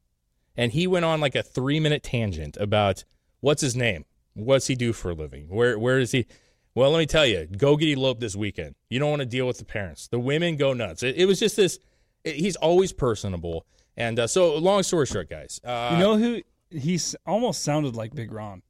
[0.56, 3.04] And he went on like a three minute tangent about
[3.42, 6.26] what's his name, what's he do for a living, where where is he?
[6.74, 8.76] Well, let me tell you, go get eloped this weekend.
[8.90, 10.08] You don't want to deal with the parents.
[10.10, 11.04] The women go nuts.
[11.04, 11.80] It, it was just this.
[12.26, 15.62] It, he's always personable, and uh, so long story short, guys.
[15.64, 16.42] Uh, You know who?
[16.78, 18.62] He almost sounded like Big Ron.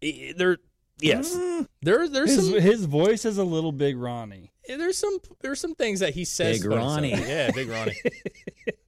[0.00, 0.58] there.
[1.00, 1.34] Yes,
[1.80, 2.06] there.
[2.06, 2.60] There's His, some.
[2.60, 4.52] his voice is a little Big Ronnie.
[4.68, 5.18] There's some.
[5.40, 6.60] There's some things that he says.
[6.60, 7.20] Big about himself.
[7.20, 7.28] Ronnie.
[7.28, 7.96] Yeah, big Ronnie.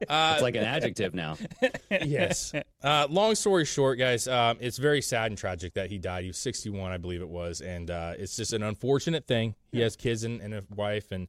[0.06, 1.36] Uh, It's like an adjective now.
[1.90, 2.52] yes.
[2.82, 6.24] Uh, long story short, guys, um, it's very sad and tragic that he died.
[6.24, 9.54] He was 61, I believe it was, and uh, it's just an unfortunate thing.
[9.72, 11.26] He has kids and, and a wife, and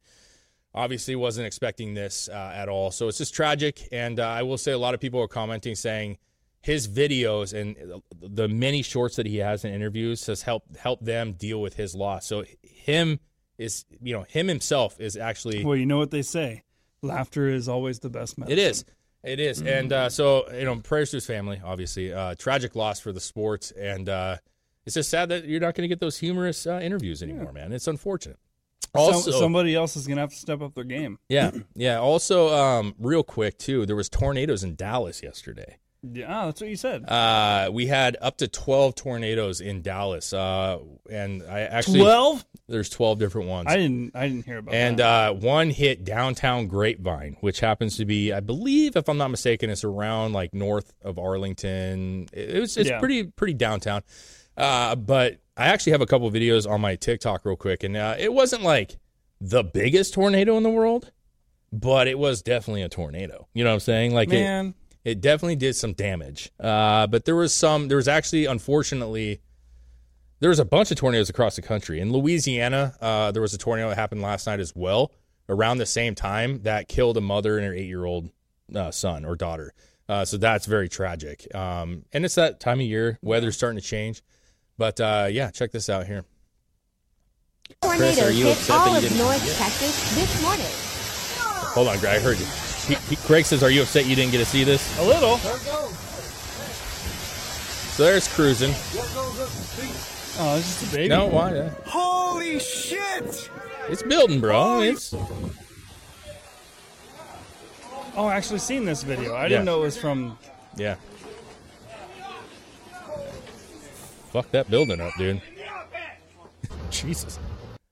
[0.76, 2.92] obviously wasn't expecting this uh, at all.
[2.92, 3.88] So it's just tragic.
[3.92, 6.18] And uh, I will say, a lot of people are commenting saying
[6.62, 11.34] his videos and the many shorts that he has in interviews has helped help them
[11.34, 12.26] deal with his loss.
[12.26, 13.20] So him
[13.58, 16.64] is, you know, him himself is actually Well, you know what they say:
[17.02, 18.60] laughter is always the best medicine.
[18.60, 18.86] it is.
[19.24, 19.62] It is.
[19.62, 22.14] And uh, so, you know, prayers to his family, obviously.
[22.14, 23.72] Uh, tragic loss for the sport.
[23.72, 24.38] And uh,
[24.86, 27.74] it's just sad that you're not going to get those humorous uh, interviews anymore, man.
[27.74, 28.38] It's unfortunate.
[28.96, 31.20] Some- Also, somebody else is gonna have to step up their game.
[31.30, 31.98] yeah, yeah.
[32.00, 35.78] Also, um, real quick, too, there was tornadoes in Dallas yesterday.
[36.08, 37.10] Yeah, that's what you said.
[37.10, 40.34] Uh, we had up to 12 tornadoes in Dallas.
[40.34, 40.78] Uh,
[41.10, 42.00] and I actually.
[42.00, 42.46] 12?
[42.68, 43.66] There's 12 different ones.
[43.68, 44.12] I didn't.
[44.16, 45.30] I didn't hear about And that.
[45.32, 49.72] uh, one hit downtown Grapevine, which happens to be, I believe, if I'm not mistaken,
[49.72, 52.28] it's around like north of Arlington.
[52.32, 53.00] It was it's Yeah.
[53.00, 54.04] pretty pretty downtown.
[54.56, 58.16] Uh, but I actually have a couple videos on my TikTok real quick, and uh,
[58.18, 58.98] it wasn't like
[59.40, 61.12] the biggest tornado in the world,
[61.72, 63.48] but it was definitely a tornado.
[63.54, 64.14] You know what I'm saying?
[64.14, 64.74] Like it, Man.
[65.04, 66.52] it definitely did some damage.
[66.60, 67.88] Uh, but there was some.
[67.88, 69.42] There was actually, unfortunately,
[70.40, 72.00] there was a bunch of tornadoes across the country.
[72.00, 75.12] In Louisiana, uh, there was a tornado that happened last night as well,
[75.48, 78.30] around the same time that killed a mother and her eight-year-old
[78.76, 79.74] uh, son or daughter.
[80.08, 81.48] Uh, so that's very tragic.
[81.56, 83.18] Um, and it's that time of year.
[83.22, 84.22] Weather's starting to change.
[84.78, 86.26] But uh, yeah, check this out here.
[87.82, 89.18] Chris, are you hit upset all of didn't?
[89.18, 90.66] North Texas this morning.
[91.74, 92.18] Hold on, Greg.
[92.18, 92.46] I heard you.
[92.88, 95.38] He, he, Craig says, "Are you upset you didn't get to see this?" A little.
[97.88, 98.72] So there's cruising.
[100.38, 101.08] Oh, it's just a baby.
[101.10, 101.54] No, why?
[101.56, 101.70] Yeah.
[101.86, 103.50] Holy shit!
[103.90, 104.82] It's building, bro.
[104.82, 105.14] It's
[108.18, 109.34] Oh, I actually seen this video.
[109.34, 109.48] I Yeah.
[109.50, 110.38] didn't know it was from.
[110.76, 110.96] yeah.
[114.36, 115.42] Fuck that building up, dude.
[116.92, 117.40] Jesus.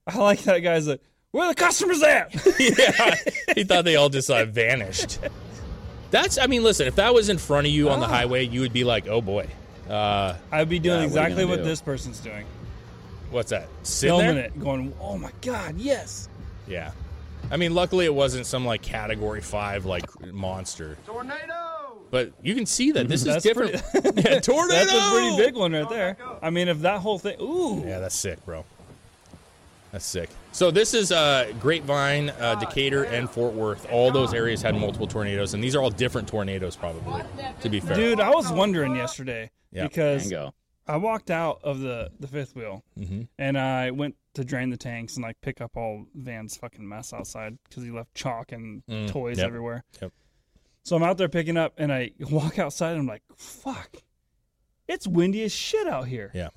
[0.05, 0.99] I like that guy's like,
[1.31, 2.33] where the customers at?
[2.59, 3.15] yeah,
[3.55, 5.19] he thought they all just uh, vanished.
[6.11, 8.59] That's, I mean, listen, if that was in front of you on the highway, you
[8.59, 9.47] would be like, oh boy.
[9.89, 11.63] Uh, I'd be doing Yeah, what are you exactly gonna what do?
[11.63, 12.45] this person's doing.
[13.31, 13.69] what's that?
[13.83, 14.45] Sitting Filming there?
[14.47, 16.27] it, going, oh my god, yes.
[16.67, 16.91] Yeah.
[17.51, 20.03] I mean, luckily it wasn't some like category five like
[20.33, 20.97] monster.
[21.05, 21.72] Tornado!
[22.13, 23.81] But you can see that this is That's different.
[23.91, 24.67] pretty- yeah, tornado.
[24.85, 26.15] That's a pretty big one right there.
[26.43, 28.63] I mean, if that whole thing, ooh, Yeah, that's sick, bro.
[29.91, 30.29] That's sick.
[30.51, 33.91] So this is uh, Grapevine, uh, Decatur, and Fort Worth.
[33.91, 37.23] All those areas had multiple tornadoes, and these are all different tornadoes, probably.
[37.61, 39.87] To be fair, dude, I was wondering yesterday Yeah.
[39.87, 40.53] because Bingo.
[40.87, 43.27] I walked out of the the fifth wheel Mhm.
[43.39, 47.11] and I went to drain the tanks and like pick up all Van's fucking mess
[47.13, 49.83] outside because he left chalk and Mm, toys yep, everywhere.
[50.01, 50.11] yep.
[50.83, 53.95] So I'm out there picking up, and I walk outside, and I'm like, "Fuck,
[54.87, 56.49] it's windy as shit out here." Yeah.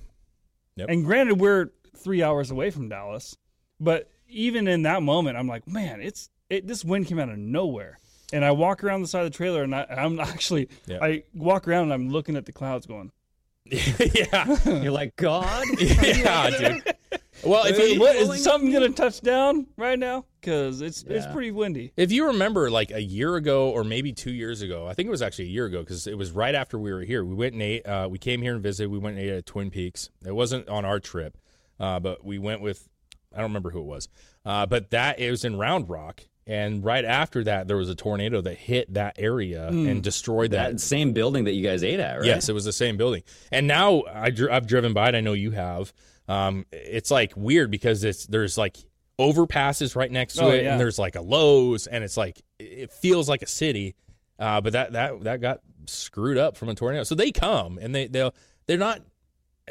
[0.77, 0.89] Yep.
[0.91, 3.37] And granted, we're three hours away from Dallas,
[3.81, 7.39] but even in that moment, I'm like, "Man, it's it." This wind came out of
[7.39, 7.99] nowhere,
[8.33, 10.99] and I walk around the side of the trailer, and I, I'm actually, Yeah.
[11.01, 13.13] I walk around, and I'm looking at the clouds, going,
[13.65, 14.57] yeah.
[14.67, 15.65] You're like God.
[15.81, 16.96] yeah, dude.
[17.45, 20.25] Well, if you what, is something gonna touch down right now?
[20.41, 24.33] Because it's it's pretty windy." If you remember, like a year ago or maybe two
[24.33, 26.79] years ago, I think it was actually a year ago because it was right after
[26.79, 27.25] we were here.
[27.25, 27.87] We went and ate.
[27.87, 28.91] Uh, we came here and visited.
[28.91, 30.11] We went and ate at Twin Peaks.
[30.25, 31.37] It wasn't on our trip,
[31.79, 32.89] uh, but we went with.
[33.35, 34.09] I don't remember who it was,
[34.47, 37.95] uh, but that it was in Round Rock, and right after that, there was a
[37.95, 39.87] tornado that hit that area Hmm.
[39.87, 40.71] and destroyed that.
[40.73, 42.25] That same building that you guys ate at, right?
[42.27, 43.25] Yes, it was the same building.
[43.53, 45.15] And now I dr- I've driven by it.
[45.15, 45.93] I know you have.
[46.29, 48.77] Um, it's like weird because it's there's like
[49.19, 50.73] overpasses right next to Oh, it, yeah.
[50.73, 53.95] and there's like a Lowe's, and it's like it feels like a city.
[54.39, 57.05] Uh, but that that that got screwed up from a tornado.
[57.05, 58.35] So they come and they they'll
[58.67, 59.01] they're not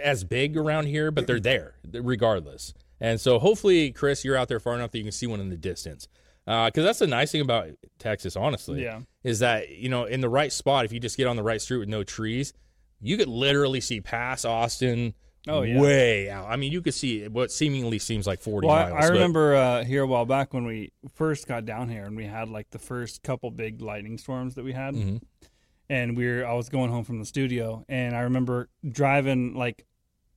[0.02, 2.74] as big around here, but they're there regardless.
[3.00, 5.50] And so hopefully, Chris, you're out there far enough that you can see one in
[5.50, 6.08] the distance.
[6.46, 9.02] Because that's the nice thing about Texas, honestly, Yeah.
[9.24, 11.62] is that you know in the right spot, if you just get on the right
[11.62, 12.54] street with no trees,
[13.02, 15.14] you could literally see past Austin.
[15.48, 15.80] Oh, yeah.
[15.80, 16.48] way out.
[16.50, 18.94] I mean, you could see what seemingly seems like 40 Well, I, miles.
[19.06, 22.16] I but- remember uh, here a while back when we first got down here, and
[22.18, 25.22] we had like the first couple big lightning storms that we had, Mhm.
[25.90, 29.86] and we were I was going home from the studio, and I remember driving like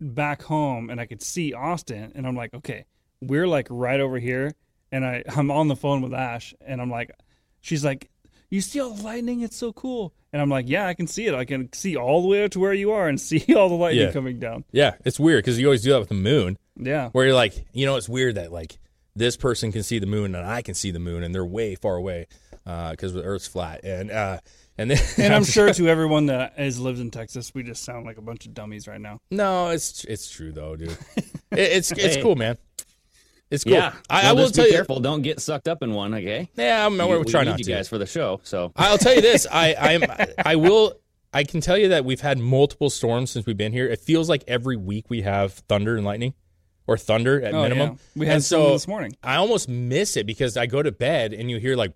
[0.01, 2.85] back home, and I could see Austin, and I'm like, okay,
[3.21, 4.53] we're like right over here,
[4.93, 7.11] and I I'm on the phone with Ash, and I'm like,
[7.61, 8.11] she's like,
[8.51, 9.41] you see all the lightning?
[9.43, 11.35] It's so cool, and I'm like, yeah, I can see it.
[11.35, 13.75] I can see all the way up to where you are and see all the
[13.75, 14.13] lightning Yeah.
[14.13, 14.65] coming down.
[14.73, 16.59] Yeah, it's weird because you always do that with the moon.
[16.77, 17.11] Yeah.
[17.11, 18.79] Where you're like, you know, it's weird that like
[19.17, 21.75] this person can see the moon and I can see the moon and they're way
[21.75, 22.29] far away
[22.65, 23.81] because the Earth's flat.
[23.83, 24.39] And uh,
[24.77, 28.07] and then And I'm sure to everyone that has lived in Texas, we just sound
[28.07, 29.19] like a bunch of dummies right now.
[29.31, 30.97] No, it's it's true though, dude.
[31.51, 32.23] It, it's it's Hey.
[32.23, 32.59] cool, man.
[33.51, 33.73] It's cool.
[33.75, 33.95] Yeah.
[34.11, 34.77] I, Well, I will tell be you.
[34.77, 35.01] careful.
[35.01, 36.51] Don't get sucked up in one, okay?
[36.57, 37.71] Yeah, I'm, We- we're we trying not you to.
[37.73, 38.41] guys for the show.
[38.45, 39.47] So I'll tell you this.
[39.53, 40.05] I I'm
[40.45, 40.95] I will.
[41.33, 43.87] I can tell you that we've had multiple storms since we've been here.
[43.87, 46.35] It feels like every week we have thunder and lightning,
[46.87, 47.89] or thunder at Oh, minimum.
[47.91, 47.97] yeah.
[48.21, 49.13] We had and so this morning.
[49.23, 51.93] I almost miss it because I go to bed and you hear like,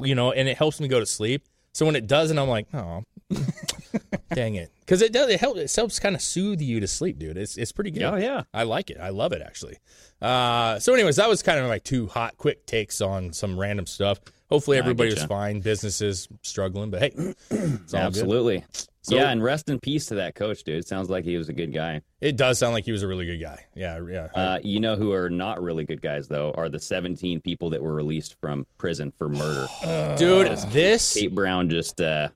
[0.00, 1.44] you know, and it helps me go to sleep.
[1.72, 3.02] So when it doesn't, I'm like, oh,
[4.34, 5.28] dang it, because it does.
[5.28, 5.58] It helps.
[5.60, 7.36] It helps kind of soothe you to sleep, dude.
[7.36, 8.04] It's it's pretty good.
[8.04, 8.44] Oh, yeah.
[8.54, 8.98] I like it.
[9.00, 9.78] I love it actually.
[10.22, 13.86] Uh, so, anyways, that was kind of my two hot, quick takes on some random
[13.86, 14.20] stuff.
[14.48, 15.60] Hopefully, everybody was fine.
[15.60, 17.12] Businesses struggling, but hey,
[17.50, 18.06] it's all good.
[18.06, 18.64] absolutely.
[19.02, 20.84] So- yeah, and rest in peace to that coach, dude.
[20.86, 22.00] Sounds like he was a good guy.
[22.20, 23.64] It does sound like he was a really good guy.
[23.74, 24.28] Yeah, yeah.
[24.34, 27.80] Uh, you know who are not really good guys though are the 17 people that
[27.80, 29.68] were released from prison for murder.
[30.18, 32.30] Dude, Because this Kate Brown just uh,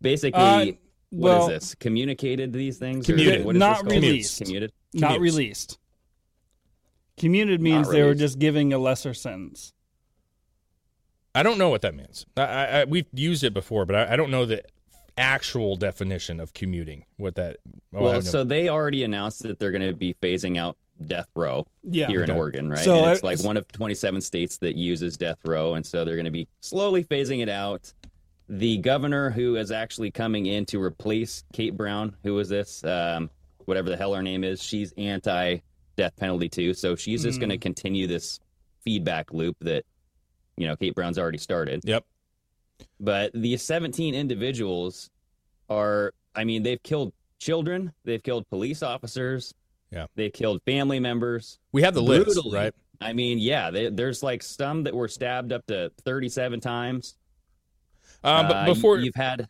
[0.00, 0.78] basically
[1.10, 1.74] What is well- this?
[1.74, 3.06] Communicated these things?
[3.06, 3.44] Commuted.
[3.44, 3.92] what is Not this called?
[4.04, 4.38] released.
[4.42, 4.72] Commuted.
[4.94, 5.20] Not Commutes.
[5.20, 5.78] released.
[7.16, 9.72] Commuted means Not they were just giving a lesser sentence.
[11.34, 12.26] I don't know what that means.
[12.36, 14.64] I, I, I, we've used it before, but I, I don't know the
[15.18, 17.04] actual definition of commuting.
[17.18, 17.58] What that?
[17.94, 21.66] oh, well, so they already announced that they're going to be phasing out death row
[21.84, 22.08] Yeah.
[22.08, 22.78] here in Oregon, right?
[22.80, 26.04] So and it's I- like one of 27 states that uses death row, and so
[26.04, 27.92] they're going to be slowly phasing it out.
[28.52, 33.30] The governor who is actually coming in to replace Kate Brown, who is this, um,
[33.66, 35.58] whatever the hell her name is, she's anti
[35.96, 36.74] death penalty too.
[36.74, 37.40] So she's just Mm.
[37.42, 38.40] going to continue this
[38.82, 39.84] feedback loop that
[40.56, 41.80] you know Kate Brown's already started.
[41.84, 42.04] Yep.
[42.98, 45.10] But the 17 individuals
[45.68, 49.54] are, I mean, they've killed children, they've killed police officers,
[49.92, 50.06] Yeah.
[50.16, 51.58] they've killed family members.
[51.72, 52.74] we have the list, right?
[53.00, 57.16] I mean, yeah, they, there's like some that were stabbed up to 37 times.
[58.22, 59.48] Um, but Uh, before you've had,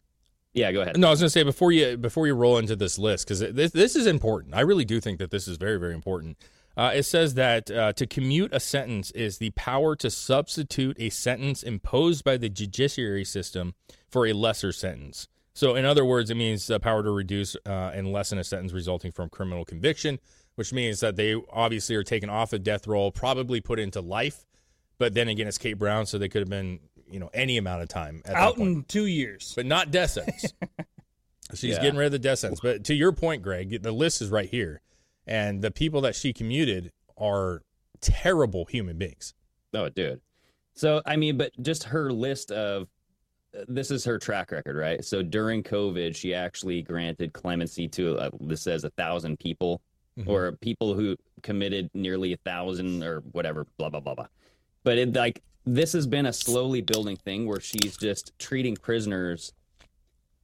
[0.53, 0.97] yeah, go ahead.
[0.97, 3.41] No, I was going to say before you before you roll into this list because
[3.41, 4.55] this this is important.
[4.55, 6.37] I really do think that this is very very important.
[6.77, 11.11] Uh, it says that uh, to commute a sentence is the power to substitute a
[11.11, 13.75] sentence imposed by the judiciary system
[14.09, 15.29] for a lesser sentence.
[15.53, 18.73] So, in other words, it means the power to reduce uh, and lessen a sentence
[18.73, 20.21] resulting from criminal conviction,
[20.55, 24.47] which means that they obviously are taken off the death roll, probably put into life.
[24.97, 26.79] But then again, it's Kate Brown, so they could have been,
[27.11, 29.53] you know, any amount of time at Out in two years.
[29.57, 30.53] but not death sentence.
[31.55, 31.83] She's Yeah.
[31.83, 32.61] getting rid of the death sentence.
[32.61, 34.81] But to your point, Greg, the list is right here,
[35.27, 37.63] and the people that she commuted are
[38.01, 39.35] terrible human beings.
[39.75, 40.21] Oh, dude.
[40.75, 42.89] So, I mean, but just her list of
[43.67, 45.05] this is her track record, right?
[45.05, 49.81] So during COVID, she actually granted clemency to uh, this says a thousand people
[50.19, 50.29] Mm-hmm.
[50.29, 54.27] or people who committed nearly a thousand or whatever, blah blah blah blah.
[54.83, 59.53] But it like this has been a slowly building thing where she's just treating prisoners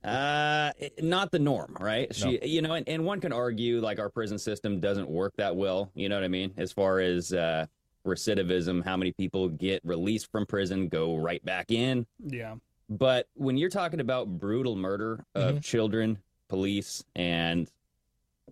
[0.05, 4.09] uh not the norm right she you know and, and one can argue like our
[4.09, 7.67] prison system doesn't work that well you know what i mean as far as uh
[8.07, 12.55] recidivism how many people get released from prison go right back in Yeah.
[12.89, 15.65] but when you're talking about brutal murder of Mhm.
[15.65, 17.69] children police and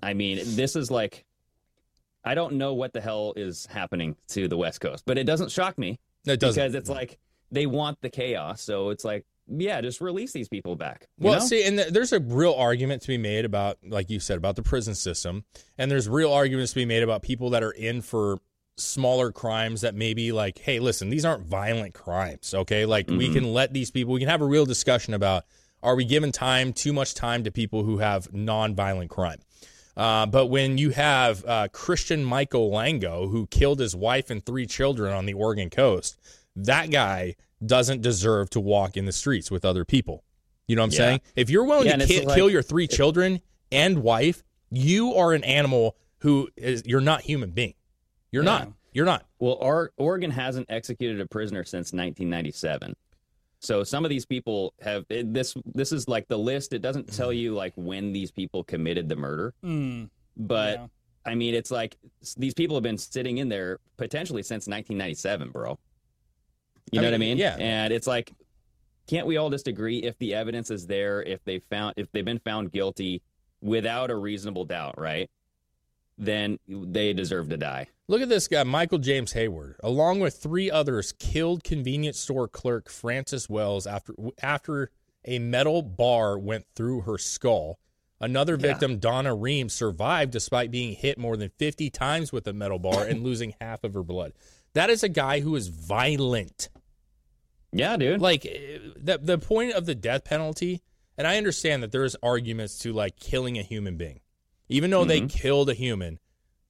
[0.03, 1.25] i mean this is like
[2.25, 5.53] i don't know what the hell is happening to the west coast but it doesn't
[5.53, 6.61] shock me It doesn't.
[6.63, 7.19] because it's like
[7.51, 11.41] they want the chaos so it's like yeah just release these people back Well, know?
[11.41, 14.57] see, and th- there's a real argument to be made about, like you said, about
[14.57, 15.45] the prison system,
[15.77, 18.39] and there's real arguments to be made about people that are in for
[18.79, 22.87] smaller crimes that maybe like, hey, listen, these aren't violent crimes, okay?
[22.87, 23.33] Like we Mhm.
[23.35, 25.45] can let these people, we can have a real discussion about
[25.83, 29.41] are we giving time, too much time to people who have non-violent crime.
[29.97, 34.67] Uh, but when you have uh, Christian Michael Longo, who killed his wife and three
[34.67, 36.19] children on the Oregon coast,
[36.57, 40.25] that guy doesn't deserve to walk in the streets with other people.
[40.67, 40.97] You know what I'm Yeah.
[40.99, 41.21] saying?
[41.37, 45.33] If you're willing Yeah, to ki- like- kill your three children and wife, you are
[45.33, 47.75] an animal who is you're not human being.
[48.33, 48.73] You're not.
[48.93, 49.27] You're not.
[49.39, 52.97] Well, our, Oregon hasn't executed a prisoner since 1997.
[53.65, 55.55] So some of these people have it- this.
[55.75, 56.73] This is like the list.
[56.75, 60.11] It doesn't tell you like when these people committed the murder, Mm.
[60.37, 60.87] but Yeah.
[61.27, 61.97] I mean, it's like
[62.37, 65.79] these people have been sitting in there potentially since 1997, bro.
[66.93, 67.39] You I know what I mean, mean?
[67.39, 67.57] yeah.
[67.59, 68.33] And it's like,
[69.07, 72.25] can't we all just agree if the evidence is there, if they found, if they've
[72.25, 73.23] been found guilty
[73.63, 75.31] without a reasonable doubt, right?
[76.17, 77.89] Then they deserve to die.
[78.07, 82.91] Look at this guy, Michael James Hayward, along with three others, killed convenience store clerk
[82.91, 84.91] Frances Wells after after
[85.25, 87.79] a metal bar went through her skull.
[88.21, 92.79] Another victim, Donna Ream, survived despite being hit more than 50 times with a metal
[92.79, 94.33] bar and losing half of her blood.
[94.75, 96.69] That is a guy who is violent.
[97.73, 98.21] Yeah, dude.
[98.21, 100.83] Like eh, the the point of the death penalty,
[101.19, 104.21] and I understand that there's arguments to like killing a human being.
[104.69, 105.31] Even though they Mhm.
[105.31, 106.19] killed a human,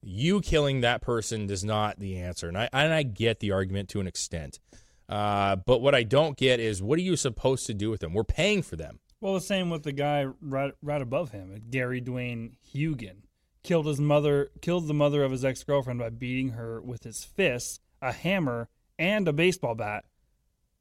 [0.01, 2.47] you killing that person is not the answer.
[2.47, 4.59] And I and I get the argument to an extent.
[5.07, 8.13] Uh, but what I don't get is what are you supposed to do with them?
[8.13, 8.99] We're paying for them.
[9.21, 13.23] Well, the same with the guy right right above him, Gary Dwayne Haugen,
[13.63, 17.23] killed his mother, killed the mother of his ex girlfriend by beating her with his
[17.23, 18.67] fists, a hammer,
[18.99, 20.05] and a baseball bat,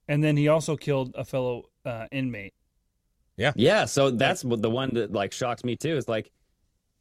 [0.09, 2.55] and then he also killed a fellow uh, inmate.
[3.37, 3.85] Yeah, yeah.
[3.87, 5.97] so that's what the one that like shocks me too.
[5.97, 6.31] Is like,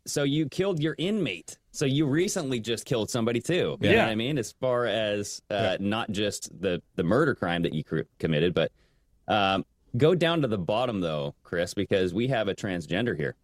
[0.05, 1.57] so you killed your inmate.
[1.71, 3.77] So you recently just killed somebody too.
[3.81, 4.03] You know Yeah.
[4.05, 4.37] what I mean?
[4.37, 8.71] As far as uh, not just the the murder crime that you cr- committed, but
[9.27, 9.65] um,
[9.97, 13.35] go down to the bottom though, Chris, because we have a transgender here.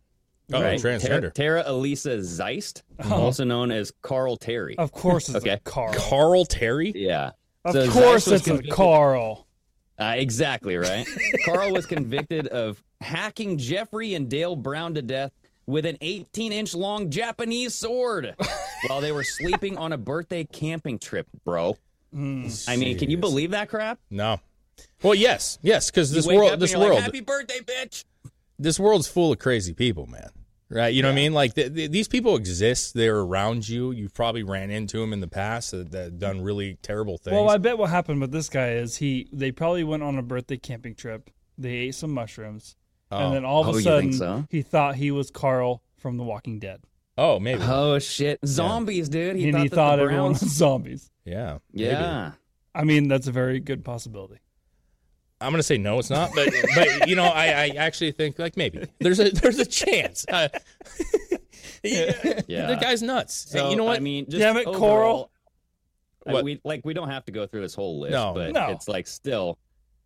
[0.51, 0.79] Oh, right?
[0.79, 1.19] transgender.
[1.21, 4.75] Tara, Tara Elisa Zeist, also known as Carl Terry.
[4.79, 5.51] Of course, it's Okay.
[5.51, 5.93] a Carl.
[5.93, 6.91] Carl Terry?
[6.95, 7.31] Yeah.
[7.65, 9.45] Of So course, it's a convicted- Carl.
[9.99, 11.05] Uh, exactly right.
[11.45, 15.33] Carl was convicted of hacking Jeffrey and Dale Brown to death
[15.69, 18.35] with an 18 inch long Japanese sword
[18.87, 21.77] while they were sleeping on a birthday camping trip, bro.
[22.13, 22.67] Mm.
[22.67, 23.99] I mean, can you believe that crap?
[24.09, 24.39] No.
[25.03, 28.05] Well, yes, yes, because this world, this you're like, world, Happy birthday, bitch!
[28.57, 30.29] this world's full of crazy people, man.
[30.71, 30.93] Right?
[30.93, 31.33] You know what I mean?
[31.33, 32.93] Like th- th- these people exist.
[32.93, 33.91] They're around you.
[33.91, 37.33] You've probably ran into them in the past that, that done really terrible things.
[37.33, 40.21] Well, I bet what happened with this guy is he they probably went on a
[40.21, 41.31] birthday camping trip.
[41.57, 42.75] They ate some mushrooms,
[43.11, 43.25] Oh.
[43.25, 44.45] and then all of Oh, a you sudden so?
[44.49, 46.81] he thought he was Carl from The Walking Dead,
[47.17, 47.61] oh, maybe.
[47.63, 48.39] Oh, shit.
[48.45, 49.35] Zombies, dude.
[49.35, 50.43] He and thought he thought the everyone Browns...
[50.43, 51.11] was zombies.
[51.25, 51.57] yeah.
[51.73, 51.89] maybe.
[51.89, 52.31] Yeah.
[52.75, 54.39] I mean, that's a very good possibility.
[55.41, 56.31] I'm gonna say no, it's not.
[56.35, 60.25] But but you know, I, I actually think like maybe there's a there's a chance.
[60.33, 60.49] Uh,
[61.83, 62.67] yeah, Yeah.
[62.67, 63.51] the guy's nuts.
[63.51, 63.95] Hey, So, you know what?
[63.97, 65.31] I mean, just Damn it, overall, Coral.
[66.27, 66.43] I- What?
[66.43, 68.33] we like we don't have to go through this whole list, No.
[68.33, 68.67] but No.
[68.71, 69.57] it's like still,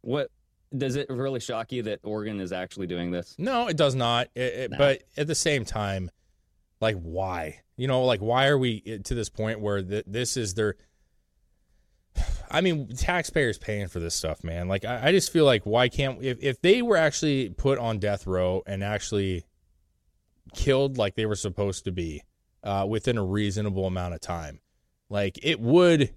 [0.02, 0.30] what
[0.76, 3.36] does it really shock you that Oregon is actually doing this?
[3.38, 4.28] No, it does not.
[4.36, 4.78] It, it- No.
[4.78, 6.10] But at the same time,
[6.82, 7.60] like, why?
[7.78, 10.76] You know, like, why are we to this point where th- this is their.
[12.52, 14.68] I mean, taxpayers paying for this stuff, man.
[14.68, 16.22] Like, I, I just feel like, why can't.
[16.24, 19.46] If, if they were actually put on death row and actually
[20.54, 22.22] killed like they were supposed to be
[22.64, 24.60] uh, within a reasonable amount of time,
[25.10, 26.14] like, it would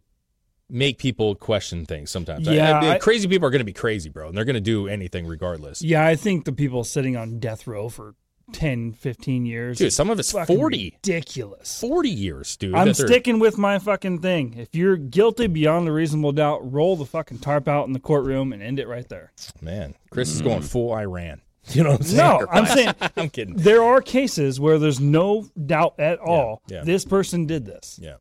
[0.68, 2.46] make people question things sometimes.
[2.46, 4.60] Yeah, I- I- crazy people are going to be crazy, bro, and they're going to
[4.60, 5.82] do anything regardless.
[5.82, 8.14] Yeah, I think the people sitting on death row for
[8.52, 9.78] 10, 15 years.
[9.78, 10.94] Dude, some of it's 40.
[10.96, 11.80] Ridiculous.
[11.80, 12.74] 40 years, dude.
[12.74, 14.54] I'm sticking with my fucking thing.
[14.56, 18.52] If you're guilty beyond a reasonable doubt, roll the fucking tarp out in the courtroom
[18.52, 19.32] and end it right there.
[19.60, 21.40] Man, Chris is going full Iran.
[21.70, 22.18] You know what I'm saying?
[22.18, 23.56] No, I'm saying I'm kidding.
[23.56, 26.84] there are cases where there's no doubt at all yeah.
[26.84, 27.98] this person did this.
[28.00, 28.18] Yeah.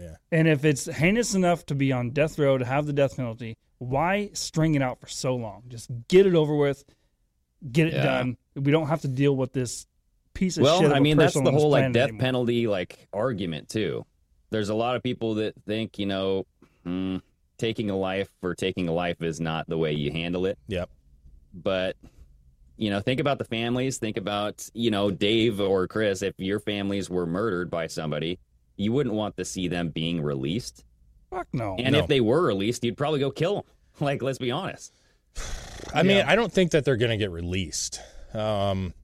[0.00, 0.16] Yeah.
[0.32, 3.56] And if it's heinous enough to be on death row to have the death penalty,
[3.78, 5.64] why string it out for so long?
[5.68, 6.84] Just get it over with,
[7.70, 8.04] get it Yeah.
[8.04, 8.36] done.
[8.54, 9.86] We don't have to deal with this
[10.34, 10.90] piece of well, shit.
[10.90, 12.20] of I mean, that's the whole like death anymore.
[12.20, 14.04] penalty like argument too.
[14.50, 16.46] There's a lot of people that think you know,
[16.84, 17.18] hmm,
[17.58, 20.58] taking a life for taking a life is not the way you handle it.
[20.68, 20.88] Yep.
[21.52, 21.96] But
[22.76, 23.98] you know, think about the families.
[23.98, 26.22] Think about you know Dave or Chris.
[26.22, 28.38] If your families were murdered by somebody,
[28.80, 30.84] you wouldn't want to see them being released.
[31.30, 31.76] Fuck no.
[31.78, 31.98] And No.
[31.98, 33.64] if they were released, you'd probably go kill them.
[34.00, 34.94] Like, let's be honest.
[35.94, 38.00] I mean, I don't think that they're going to get released.
[38.32, 38.94] Um,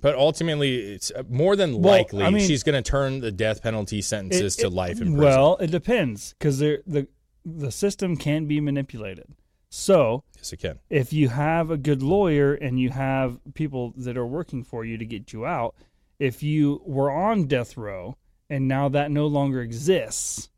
[0.00, 3.30] but ultimately, it's uh, more than Well, likely I mean- she's going to turn the
[3.32, 5.18] death penalty sentences It- to it- life in prison.
[5.18, 7.06] Well, it depends because the
[7.44, 9.26] the system can be manipulated.
[9.70, 10.78] So yes, it can.
[10.90, 14.96] if you have a good lawyer and you have people that are working for you
[14.98, 15.74] to get you out,
[16.18, 18.16] if you were on death row
[18.50, 20.48] and now that no longer exists,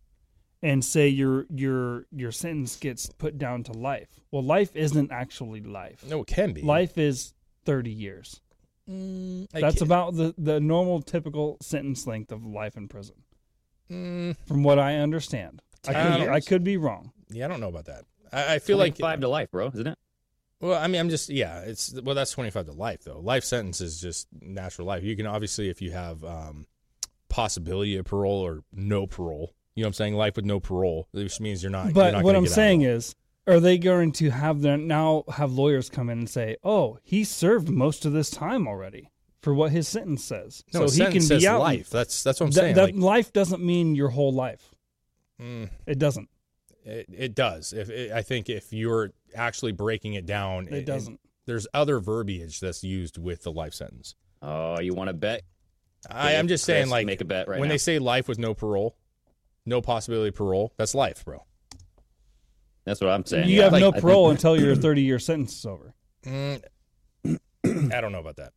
[0.63, 5.63] and say your your your sentence gets put down to life, well, life isn't actually
[5.63, 6.05] life.
[6.07, 6.63] No, it can be.
[6.63, 7.33] Life is
[7.65, 8.41] thirty years.
[8.89, 13.17] I That's about the the normal typical sentence length of life in prison,
[13.91, 15.63] Mm, from what I understand.
[15.87, 17.13] I I could, don't- I could be wrong.
[17.31, 18.05] yeah, I don't know about that.
[18.33, 19.99] I, I feel like five to life, bro, isn't it?
[20.61, 21.61] Well, I mean, I'm just yeah.
[21.61, 23.19] It's well, that's 25 to life though.
[23.21, 25.03] Life sentence is just natural life.
[25.05, 26.67] You can obviously, if you have um,
[27.31, 30.15] possibility of parole or no parole, you know what I'm saying.
[30.15, 31.87] Life with no parole, which means you're not.
[31.87, 32.55] you're But not what I'm get out.
[32.57, 33.15] saying is,
[33.47, 37.25] are they going to have their now have lawyers come in and say, "Oh, he
[37.25, 39.11] served most of this time already
[39.41, 41.89] for what his sentence says, No, so he can be says out." life.
[41.89, 42.75] That's that's what I'm That- saying.
[42.75, 44.75] that like, life doesn't mean your whole life.
[45.41, 46.29] mm, It doesn't.
[46.85, 47.73] it, it does.
[47.73, 51.21] If it, I think if you're actually breaking it down, It doesn't.
[51.47, 54.15] there's other verbiage that's used with the life sentence.
[54.43, 55.43] Oh, you want to bet?
[56.09, 57.75] I, I'm just saying, like, make a bet right when now.
[57.75, 58.97] they say life with no parole,
[59.67, 61.45] no possibility of parole, that's life, bro.
[62.85, 63.49] That's what I'm saying.
[63.49, 63.65] You yeah.
[63.65, 65.95] have Like, no I think- parole until your 30 year sentence is over.
[66.25, 66.63] Mm,
[67.95, 68.53] I don't know about that.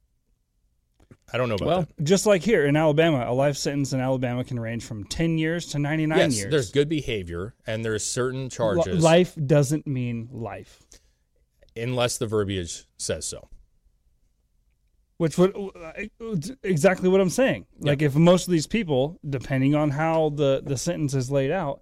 [1.33, 2.03] I don't know about Well, that.
[2.03, 5.67] Just like here in Alabama, a life sentence in Alabama can range from 10 years
[5.67, 6.51] to 99 Yes, years.
[6.51, 10.79] there's good behavior and there's certain Li- charges Life doesn't mean life.
[11.75, 13.49] unless the verbiage says so.
[15.23, 17.65] Which would exactly what I'm saying.
[17.79, 21.81] Like if most of these people, depending on how the the sentence is laid out,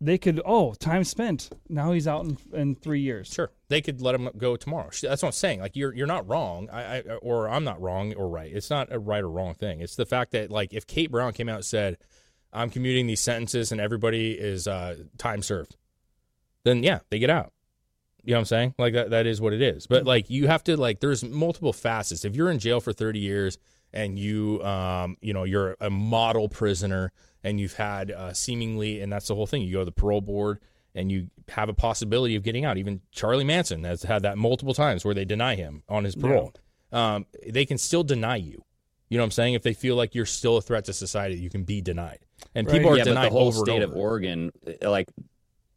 [0.00, 1.50] they could oh time spent.
[1.68, 3.28] Now he's out in, in three years.
[3.28, 4.88] Sure, they could let him go tomorrow.
[5.02, 5.60] That's what I'm saying.
[5.60, 8.50] Like you're you're not wrong, I, I or I'm not wrong or right.
[8.50, 9.82] It's not a right or wrong thing.
[9.82, 11.98] It's the fact that like if Kate Brown came out and said,
[12.50, 15.76] "I'm commuting these sentences and everybody is uh, time served,"
[16.64, 17.52] then yeah, they get out.
[18.24, 18.74] You know what I'm saying?
[18.78, 19.86] Like that that is what it is.
[19.86, 22.24] But like you have to like there's multiple facets.
[22.24, 23.58] If you're in jail for 30 years
[23.92, 27.12] and you um you know you're a model prisoner
[27.42, 29.62] and you've had uh, seemingly and that's the whole thing.
[29.62, 30.60] You go to the parole board
[30.94, 32.76] and you have a possibility of getting out.
[32.76, 36.52] Even Charlie Manson has had that multiple times where they deny him on his parole.
[36.92, 38.64] Um, they can still deny you.
[39.08, 39.54] You know what I'm saying?
[39.54, 42.18] If they feel like you're still a threat to society, you can be denied.
[42.54, 43.96] And people are yeah, but denied the whole over state and of.
[43.96, 44.52] Oregon,
[44.82, 45.08] like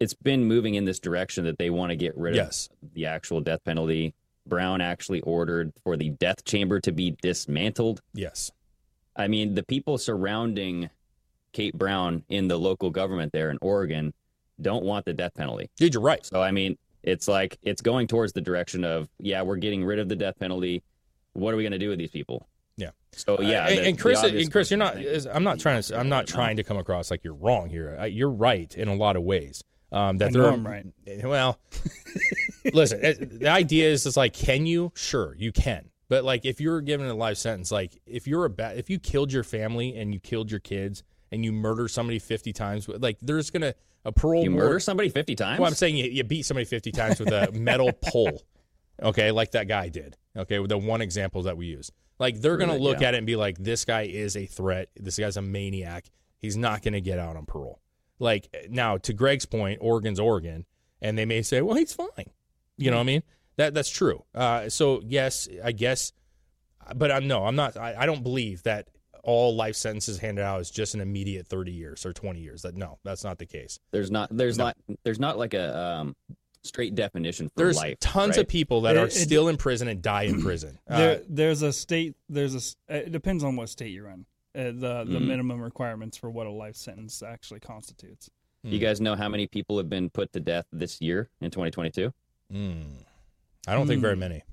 [0.01, 2.69] it's been moving in this direction that they want to get rid Yes.
[2.83, 4.13] of the actual death penalty.
[4.47, 8.01] Brown actually ordered for the death chamber to be dismantled.
[8.13, 8.51] Yes.
[9.15, 10.89] I mean, the people surrounding
[11.53, 14.13] Kate Brown in the local government there in Oregon
[14.59, 15.69] don't want the death penalty.
[15.77, 16.25] Dude, you're right.
[16.25, 19.99] So I mean, it's like it's going towards the direction of yeah, we're getting rid
[19.99, 20.81] of the death penalty.
[21.33, 22.47] What are we going to do with these people?
[22.77, 22.91] Yeah.
[23.11, 24.97] So yeah, and, the- and Chris, and Chris, you're not.
[24.99, 25.99] is- I'm not trying to.
[25.99, 27.95] I'm not trying to come across like you're wrong here.
[27.99, 29.63] I- You're right in a lot of ways.
[29.91, 30.85] Um, that I there know are- I'm right.
[31.23, 31.59] Well,
[32.73, 32.99] listen.
[33.03, 34.91] it- The idea is, it's like, can you?
[34.95, 35.89] Sure, you can.
[36.09, 38.99] But like, if you're given a life sentence, like if you're a bad, if you
[38.99, 43.17] killed your family and you killed your kids and you murder somebody 50 times, like
[43.21, 43.73] there's gonna
[44.03, 44.43] a parole.
[44.43, 45.59] You board- murder somebody fifty times?
[45.59, 48.41] Well, I'm saying you, you beat somebody 50 times with a metal pole.
[49.01, 50.17] Okay, like that guy did.
[50.35, 51.91] Okay, with the one example that we use.
[52.19, 53.09] Like they're gonna Right, look yeah.
[53.09, 54.89] at it and be like, this guy is a threat.
[54.95, 56.05] This guy's a maniac.
[56.39, 57.79] He's not gonna get out on parole.
[58.21, 60.65] Like now, to Greg's point, Oregon's Oregon,
[61.01, 62.29] and they may say, well, he's fine.
[62.77, 63.23] You know what I mean?
[63.57, 64.23] That that's true.
[64.35, 66.13] Uh, so yes, I guess,
[66.95, 67.77] but I'm no, I'm not.
[67.77, 68.89] I, I don't believe that
[69.23, 72.61] all life sentences handed out is just an immediate 30 years or 20 years.
[72.61, 73.79] That no, that's not the case.
[73.91, 74.65] There's not there's No.
[74.65, 76.15] not there's not like a um,
[76.63, 77.99] straight definition for There's life.
[77.99, 78.41] tons right?
[78.43, 80.77] of people that It- are it- still in prison and die in prison.
[80.87, 82.15] Uh, there's a state.
[82.29, 82.97] There's a.
[82.97, 84.25] It depends on what state you're in.
[84.53, 85.27] Uh, the the Mhm.
[85.27, 88.29] minimum requirements for what a life sentence actually constitutes.
[88.63, 92.13] You guys know how many people have been put to death this year in 2022?
[92.51, 92.83] mm,
[93.67, 94.19] I don't think very Hmm.
[94.19, 94.43] many.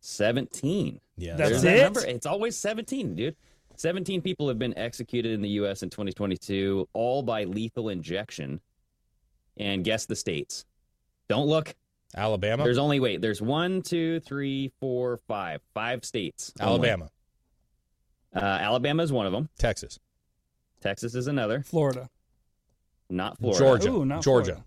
[0.00, 1.00] 17.
[1.16, 1.94] Yeah, That's it?
[1.94, 2.04] that.
[2.08, 3.36] It's always 17, dude.
[3.76, 5.82] 17 people have been executed in the U.S.
[5.82, 8.60] in 2022, all by lethal injection.
[9.56, 10.64] And guess the states.
[11.28, 11.74] Don't look.
[12.16, 12.62] Alabama.
[12.64, 13.20] There's only wait.
[13.20, 15.60] There's one, two, three, four, five.
[15.74, 16.52] Five states.
[16.60, 16.88] only.
[18.34, 18.54] Alabama.
[18.54, 19.48] Uh, Alabama is one of them.
[19.58, 19.98] Texas.
[20.80, 21.62] Texas is another.
[21.62, 22.08] Florida.
[23.10, 23.58] Not Florida.
[23.58, 23.90] Georgia.
[23.90, 24.44] Ooh, not Georgia.
[24.52, 24.64] Florida.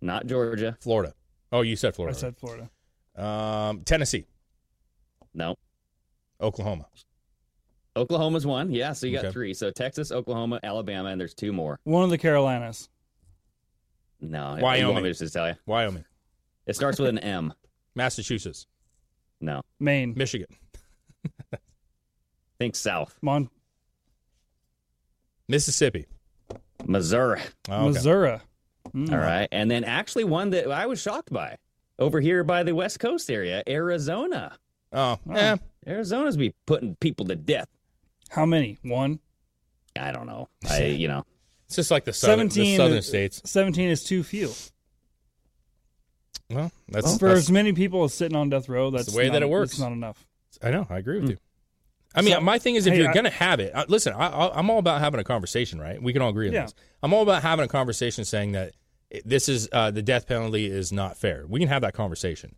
[0.00, 0.76] Not Georgia.
[0.80, 1.14] Florida.
[1.52, 2.16] Oh, you said Florida.
[2.16, 2.70] I said Florida.
[3.16, 4.26] Um, Tennessee.
[5.34, 5.56] No.
[6.40, 6.86] Oklahoma.
[7.96, 8.70] Oklahoma's one.
[8.70, 9.32] Yeah, so you got Okay.
[9.32, 9.54] three.
[9.54, 11.78] So Texas, Oklahoma, Alabama, and there's two more.
[11.84, 12.88] One of the Carolinas.
[14.20, 14.56] No.
[14.56, 14.92] You Wyoming.
[14.94, 15.54] want me to just tell you?
[15.66, 16.04] Wyoming.
[16.66, 17.52] It starts with an M.
[17.94, 18.66] Massachusetts.
[19.40, 19.60] No.
[19.80, 20.14] Maine.
[20.16, 20.46] Michigan.
[22.60, 23.16] Think south.
[23.22, 23.48] Mon-
[25.48, 26.04] Mississippi.
[26.84, 27.40] Missouri.
[27.70, 27.88] Oh, okay.
[27.94, 28.38] Missouri.
[28.94, 29.10] Mm.
[29.10, 29.48] All right.
[29.50, 31.56] And then actually one that I was shocked by
[31.98, 34.58] over here by the West Coast area, Arizona.
[34.92, 35.18] Oh, oh.
[35.28, 35.56] yeah.
[35.86, 37.68] Arizona's be putting people to death.
[38.28, 38.78] How many?
[38.82, 39.20] One.
[39.98, 40.50] I don't know.
[40.70, 41.24] I, you know,
[41.64, 43.40] It's just like the southern, the 17 southern is- states.
[43.46, 44.52] 17 is too few.
[46.50, 49.28] Well, that's, For that's as many people as sitting on death row, that's the way
[49.28, 49.70] not, that it works.
[49.70, 50.26] That's not enough.
[50.60, 50.86] I know.
[50.90, 51.30] I agree with hmm.
[51.30, 51.38] you.
[52.14, 53.84] I mean, So- my thing is, if hey, you're I- going to have it, uh,
[53.88, 54.12] listen.
[54.14, 56.02] I, I'm all about having a conversation, right?
[56.02, 56.62] We can all agree on Yeah.
[56.62, 56.74] this.
[57.02, 58.72] I'm all about having a conversation, saying that
[59.24, 61.44] this is uh, the death penalty is not fair.
[61.48, 62.56] We can have that conversation,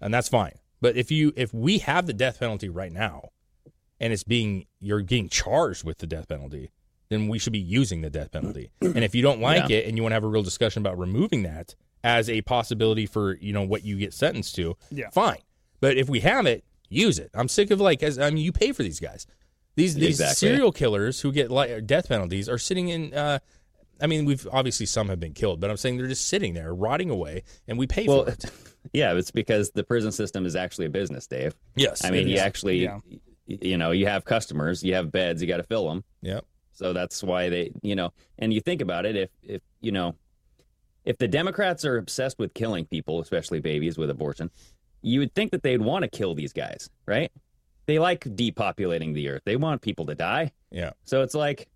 [0.00, 0.52] and that's fine.
[0.80, 3.30] But if you if we have the death penalty right now,
[4.00, 6.70] and it's being you're getting charged with the death penalty,
[7.08, 8.70] then we should be using the death penalty.
[8.80, 9.78] and if you don't like Yeah.
[9.78, 11.74] it, and you want to have a real discussion about removing that
[12.04, 15.10] as a possibility for you know what you get sentenced to, Yeah.
[15.10, 15.38] fine.
[15.80, 17.30] But if we have it, use it.
[17.34, 19.26] I'm sick of like, as I mean, you pay for these guys.
[19.76, 20.48] These these Exactly.
[20.48, 23.14] serial killers who get li- death penalties are sitting in.
[23.14, 23.38] Uh,
[24.00, 26.72] I mean, we've obviously some have been killed, but I'm saying they're just sitting there
[26.74, 28.44] rotting away, and we pay well, for it.
[28.92, 31.54] yeah, it's because the prison system is actually a business, Dave.
[31.76, 33.00] Yes, I mean, you actually, Yeah.
[33.46, 36.04] you know, you have customers, you have beds, you got to fill them.
[36.22, 36.44] Yep.
[36.72, 40.14] So that's why they, you know, and you think about it, if, if, you know,
[41.04, 44.50] if the Democrats are obsessed with killing people, especially babies with abortion,
[45.02, 47.30] you would think that they'd want to kill these guys, right?
[47.86, 49.42] They like depopulating the earth.
[49.44, 50.52] They want people to die.
[50.70, 50.90] Yeah.
[51.04, 51.68] So it's like,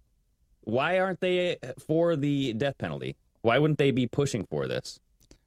[0.64, 1.57] why aren't they
[1.87, 3.16] for the death penalty?
[3.43, 5.01] Why wouldn't they be pushing for this?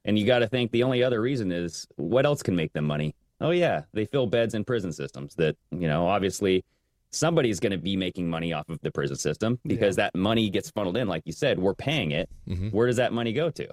[0.04, 2.84] And you got to think the only other reason is what else can make them
[2.84, 3.14] money?
[3.40, 6.64] Oh, yeah, they fill beds in prison systems that, you know, obviously
[7.10, 10.70] somebody's going to be making money off of the prison system because that money gets
[10.70, 11.06] funneled in.
[11.08, 12.28] Like you said, we're paying it.
[12.48, 12.72] Mhm.
[12.72, 13.68] Where does that money go to?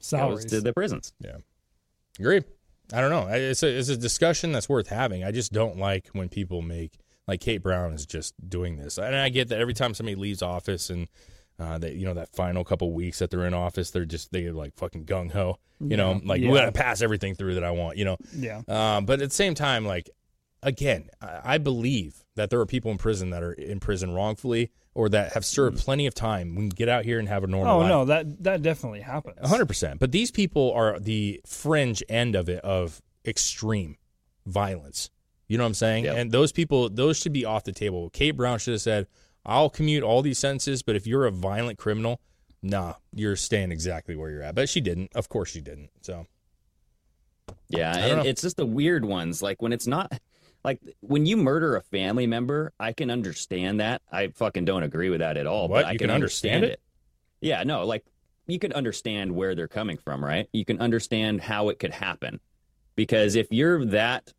[0.00, 0.44] Salaries.
[0.44, 1.12] Goes to the prisons.
[1.20, 1.36] Yeah.
[2.18, 2.44] Agreed.
[2.92, 3.28] I don't know.
[3.28, 5.24] It's a, it's a discussion that's worth having.
[5.24, 8.98] I just don't like when people make like Kate Brown is just doing this.
[8.98, 11.08] And I get that every time somebody leaves office and
[11.58, 14.52] uh, that you know that final couple weeks that they're in office, they're just they're
[14.52, 15.58] like fucking gung ho.
[15.80, 16.50] You know, like Yeah.
[16.50, 17.96] we gotta pass everything through that I want.
[17.98, 18.16] You know.
[18.36, 18.62] Yeah.
[18.68, 20.10] Um, but at the same time, like
[20.62, 24.70] again, I, I believe that there are people in prison that are in prison wrongfully
[24.94, 25.84] or that have served hmm.
[25.84, 26.54] plenty of time.
[26.54, 27.74] We can get out here and have a normal.
[27.74, 27.88] Oh life.
[27.88, 29.36] no, that that definitely happens.
[29.46, 30.00] Hundred percent.
[30.00, 33.96] But these people are the fringe end of it of extreme
[34.46, 35.10] violence.
[35.48, 36.04] You know what I'm saying?
[36.04, 36.16] Yep.
[36.16, 38.08] And those people, those should be off the table.
[38.10, 39.06] Kate Brown should have said,
[39.44, 42.20] "I'll commute all these sentences, but if you're a violent criminal,
[42.62, 45.12] nah, you're staying exactly where you're at." But she didn't.
[45.14, 45.90] Of course, she didn't.
[46.00, 46.26] So
[47.68, 48.24] Yeah, and know.
[48.24, 49.42] it's just the weird ones.
[49.42, 50.12] Like when it's not
[50.64, 54.02] like when you murder a family member, I can understand that.
[54.10, 55.68] I fucking don't agree with that at all.
[55.68, 55.82] What?
[55.82, 56.80] But I You can, can understand understand it.
[57.40, 58.04] Yeah, no, like
[58.46, 60.48] you can understand where they're coming from, right?
[60.52, 62.38] You can understand how it could happen.
[62.94, 64.32] Because if you're that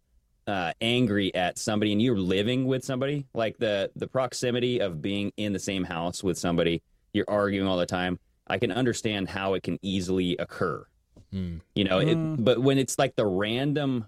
[0.45, 5.31] uh, angry at somebody and you're living with somebody, like the the proximity of being
[5.37, 6.81] in the same house with somebody,
[7.13, 8.19] you're arguing all the time.
[8.47, 10.85] I can understand how it can easily occur.
[11.31, 11.57] Hmm.
[11.75, 12.43] You know, it, Mm.
[12.43, 14.05] but when it's like the random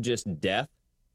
[0.00, 0.68] just death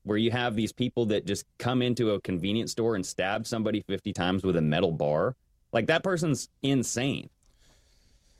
[0.07, 3.81] where you have these people that just come into a convenience store and stab somebody
[3.87, 5.35] 50 times with a metal bar,
[5.73, 7.29] like that person's insane.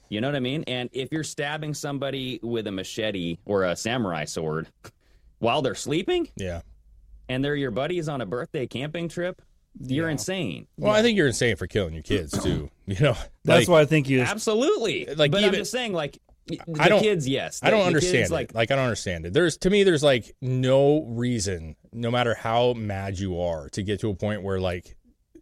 [0.10, 0.64] You know what I mean?
[0.68, 4.68] And if you're stabbing somebody with a machete or a samurai sword
[5.40, 6.62] while they're sleeping yeah.
[7.28, 9.42] and they're your buddies on a birthday camping trip,
[9.82, 10.14] you're Yeah.
[10.14, 10.68] insane.
[10.78, 12.72] Well, I think you're insane for killing your kids too.
[12.88, 14.22] You know, That's Like, why I think you.
[14.22, 15.08] Absolutely.
[15.14, 16.18] Like, but I'm just saying, like,
[16.48, 17.60] the I don't- kids, yes.
[17.62, 18.34] I don't The- the understand kids, it.
[18.34, 19.34] like, Like, I don't understand it.
[19.34, 24.00] There's to me, there's like no reason, no matter how mad you are, to get
[24.02, 24.96] to a point where like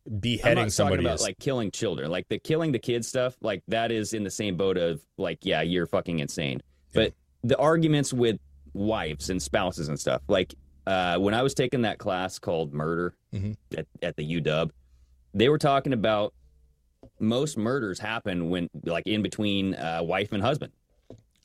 [0.08, 3.08] I'm beheading not somebody talking about is like killing children, like the killing the kids
[3.08, 3.36] stuff.
[3.42, 6.62] Like that is in the same boat of like, yeah, you're fucking insane.
[6.94, 8.38] But the arguments with
[8.74, 10.54] wives and spouses and stuff, like
[10.88, 13.56] uh, when I was taking that class called murder Mhm.
[13.78, 14.70] at, at the UW,
[15.34, 16.34] they were talking about
[17.20, 20.74] most murders happen when like in between uh, wife and husband,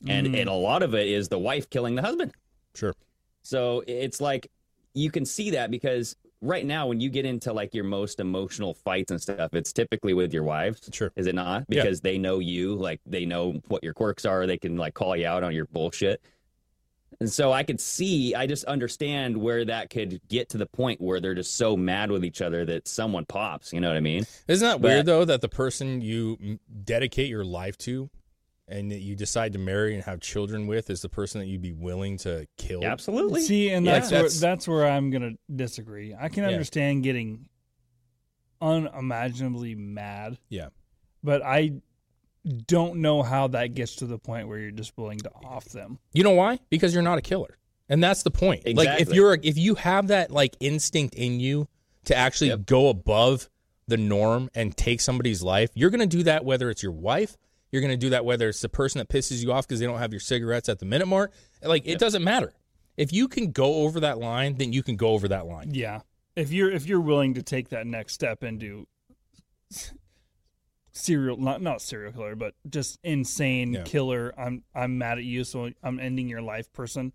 [0.07, 0.41] and Mm.
[0.41, 2.33] and a lot of it is the wife killing the husband.
[2.75, 2.95] sure.
[3.43, 4.51] So it's like
[4.95, 8.75] you can see that because right now when you get into like your most emotional
[8.75, 10.89] fights and stuff, it's typically with your wives.
[10.93, 11.11] Sure.
[11.17, 11.65] Is it not?
[11.69, 11.83] Yeah.
[11.83, 15.17] Because they know you, like they know what your quirks are, they can like call
[15.17, 16.21] you out on your bullshit.
[17.19, 21.01] And so I could see, I just understand where that could get to the point
[21.01, 23.73] where they're just so mad with each other that someone pops.
[23.73, 24.25] You know what I mean?
[24.49, 28.09] Isn't that But- weird though that the person you dedicate your life to
[28.71, 31.61] and that you decide to marry and have children with is the person that you'd
[31.63, 32.85] be willing to kill?
[32.85, 33.43] Absolutely.
[33.43, 36.15] See, and Yeah, that's where that's- that's where I'm gonna disagree.
[36.19, 36.51] I can Yeah.
[36.51, 37.47] understand getting
[38.61, 40.69] unimaginably mad, Yeah.
[41.23, 41.81] but I
[42.67, 45.99] don't know how that gets to the point where you're just willing to off them.
[46.13, 46.59] You know why?
[46.71, 47.59] Because you're not a killer.
[47.89, 48.63] And that's the point.
[48.77, 51.69] Like if you're if you have that like instinct in you
[52.05, 53.51] to actually go above
[53.89, 57.37] the norm and take somebody's life, you're going to do that whether it's your wife,
[57.73, 59.87] you're going to do that whether it's the person that pisses you off because they
[59.87, 61.33] don't have your cigarettes at the Minute Mart.
[61.63, 62.53] Like it doesn't matter.
[62.97, 65.73] If you can go over that line, then you can go over that line.
[65.73, 66.01] Yeah,
[66.37, 68.87] if you're if you're willing to take that next step into
[70.93, 73.83] serial not not serial killer, but just insane Yeah.
[73.85, 74.35] killer.
[74.39, 77.13] I'm I'm mad at you, so I'm ending your life, person.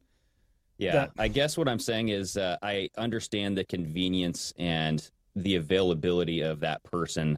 [0.78, 5.56] Yeah, That- I guess what I'm saying is uh, I understand the convenience and the
[5.56, 7.38] availability of that person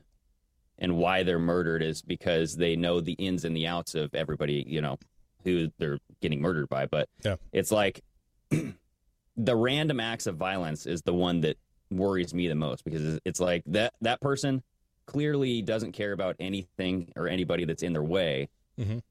[0.79, 4.63] and why they're murdered is because they know the ins and the outs of everybody,
[4.67, 4.97] you know,
[5.43, 6.85] who they're getting murdered by.
[6.85, 7.35] But Yeah.
[7.51, 8.01] it's like
[8.51, 11.57] the random acts of violence is the one that
[11.89, 14.61] worries me the most because it's like that that person
[15.05, 19.01] clearly doesn't care about anything or anybody that's in their way Mhm.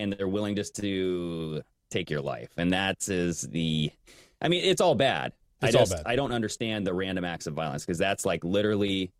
[0.00, 3.90] and they're willing just to take your life and that's is the
[4.40, 5.32] i mean it's all bad
[5.62, 6.02] It's I all just, bad.
[6.06, 9.12] i don't understand the random acts of violence because that's like literally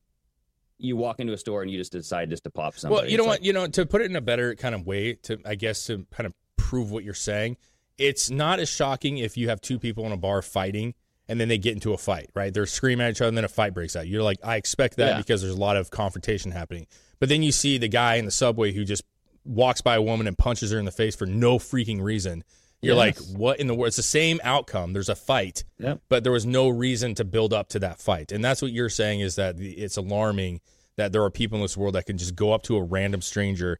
[0.78, 2.94] you walk into a store and you just decide just to pop something.
[2.94, 3.32] Well, you know It's what?
[3.40, 5.86] like- You know, to put it in a better kind of way, to I guess
[5.86, 7.56] to kind of prove what you're saying,
[7.98, 10.94] it's not as shocking if you have two people in a bar fighting
[11.28, 12.52] and then they get into a fight, right?
[12.52, 14.06] They're screaming at each other and then a fight breaks out.
[14.06, 15.16] You're like, I expect that Yeah.
[15.18, 16.86] because there's a lot of confrontation happening.
[17.18, 19.02] But then you see the guy in the subway who just
[19.44, 22.44] walks by a woman and punches her in the face for no freaking reason.
[22.82, 23.88] You're like, what in the world?
[23.88, 24.92] It's the same outcome.
[24.92, 26.02] There's a fight, Yep.
[26.08, 28.30] but there was no reason to build up to that fight.
[28.32, 30.60] And that's what you're saying is that it's alarming
[30.96, 33.22] that there are people in this world that can just go up to a random
[33.22, 33.78] stranger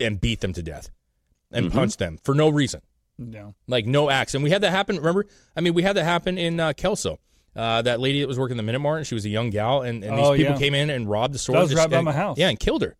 [0.00, 0.90] and beat them to death
[1.50, 1.72] and Mhm.
[1.72, 2.82] punch them for no reason.
[3.18, 3.54] No.
[3.66, 4.34] Like no acts.
[4.34, 4.96] And we had that happen.
[4.96, 5.24] Remember?
[5.56, 7.18] I mean, we had that happen in uh, Kelso.
[7.54, 9.80] Uh, that lady that was working the Minute Mart, and she was a young gal,
[9.80, 10.58] and, and these Oh, people yeah.
[10.58, 11.54] came in and robbed the store.
[11.54, 12.36] That was just- right by and- my house.
[12.36, 12.96] Yeah, and killed her,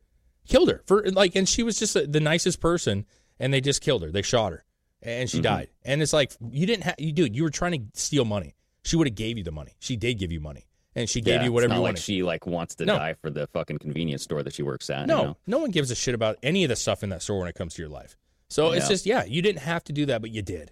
[0.49, 3.05] killed her for like, and she was just the nicest person,
[3.39, 4.11] and they just killed her.
[4.11, 4.64] They shot her,
[5.07, 5.43] and she Mhm.
[5.43, 5.69] died.
[5.85, 8.55] And it's like you didn't have, you dude, you were trying to steal money.
[8.85, 9.73] She would have gave you the money.
[9.79, 11.97] She did give you money, and she gave Yeah, you whatever it's you not wanted.
[11.99, 12.97] like she like wants to No.
[12.97, 15.37] die for the fucking convenience store that she works at No, you know?
[15.47, 17.55] no one gives a shit about any of the stuff in that store when it
[17.55, 18.17] comes to your life.
[18.49, 20.71] So it's just yeah, you didn't have to do that, but you did.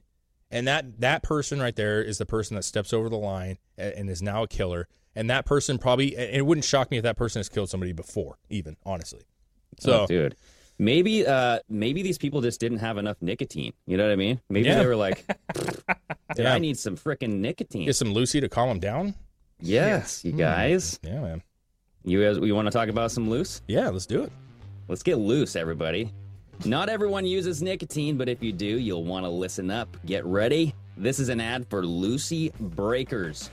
[0.50, 3.92] And that that person right there is the person that steps over the line and,
[3.94, 4.86] and is now a killer.
[5.16, 8.38] And that person probably it wouldn't shock me if that person has killed somebody before,
[8.48, 9.22] even honestly.
[9.80, 10.36] So Oh, dude
[10.78, 14.40] maybe uh maybe these people just didn't have enough nicotine you know what i mean
[14.48, 14.80] maybe Yeah.
[14.80, 16.54] they were like Dude, Yeah.
[16.54, 19.14] i need some freaking nicotine get some Lucy to calm them down.
[19.60, 20.38] yes you Hmm.
[20.38, 21.42] guys Yeah, man.
[22.04, 24.32] you guys we want to talk about some loose Yeah, let's do it.
[24.88, 26.12] let's get loose everybody
[26.64, 30.74] not everyone uses nicotine but if you do you'll want to listen up get ready
[30.96, 33.50] this is an ad for lucy breakers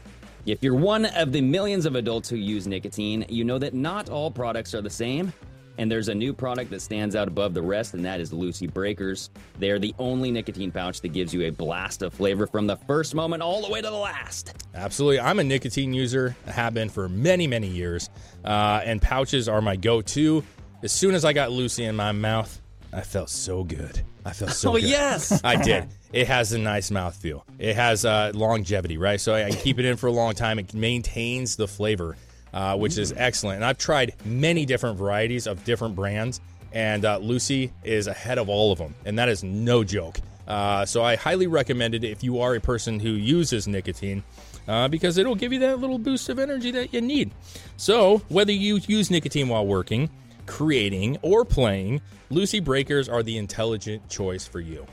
[0.47, 4.09] if you're one of the millions of adults who use nicotine you know that not
[4.09, 5.31] all products are the same
[5.77, 8.67] and there's a new product that stands out above the rest, and that is Lucy
[8.67, 9.29] Breakers.
[9.59, 12.75] They are the only nicotine pouch that gives you a blast of flavor from the
[12.75, 14.53] first moment all the way to the last.
[14.75, 15.19] Absolutely.
[15.19, 16.35] I'm a nicotine user.
[16.47, 18.09] I have been for many, many years.
[18.43, 20.43] Uh, and pouches are my go to.
[20.83, 22.59] As soon as I got Lucy in my mouth,
[22.93, 24.01] I felt so good.
[24.25, 24.77] I felt so good.
[24.77, 24.89] Oh, good.
[24.89, 25.41] yes.
[25.43, 25.87] I did.
[26.11, 27.43] It has a nice mouthfeel.
[27.57, 29.19] It has uh, longevity, right?
[29.19, 30.59] So I can keep it in for a long time.
[30.59, 32.17] It maintains the flavor,
[32.53, 33.57] uh, which is excellent.
[33.57, 36.39] And I've tried many different varieties of different brands,
[36.71, 38.95] and uh, Lucy is ahead of all of them.
[39.05, 40.17] And that is no joke.
[40.47, 44.23] Uh, so I highly recommend it if you are a person who uses nicotine.
[44.67, 47.31] Uh, because it'll give you that little boost of energy that you need.
[47.77, 50.07] So, whether you use nicotine while working,
[50.45, 51.99] creating, or playing,
[52.29, 54.85] Lucy Breakers are the intelligent choice for you.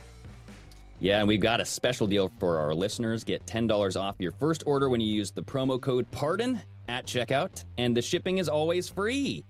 [1.00, 3.22] Yeah, and we've got a special deal for our listeners.
[3.24, 7.64] Get $10 off your first order when you use the promo code PARDON at checkout,
[7.76, 9.44] and the shipping is always free.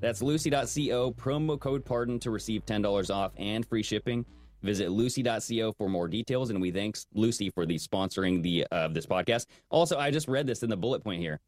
[0.00, 4.24] That's lucy.co, promo code PARDON to receive $10 off and free shipping.
[4.62, 9.06] Visit lucy.co for more details, and we thanks Lucy for the sponsoring the of this
[9.06, 9.46] podcast.
[9.70, 11.40] Also, I just read this in the bullet point here.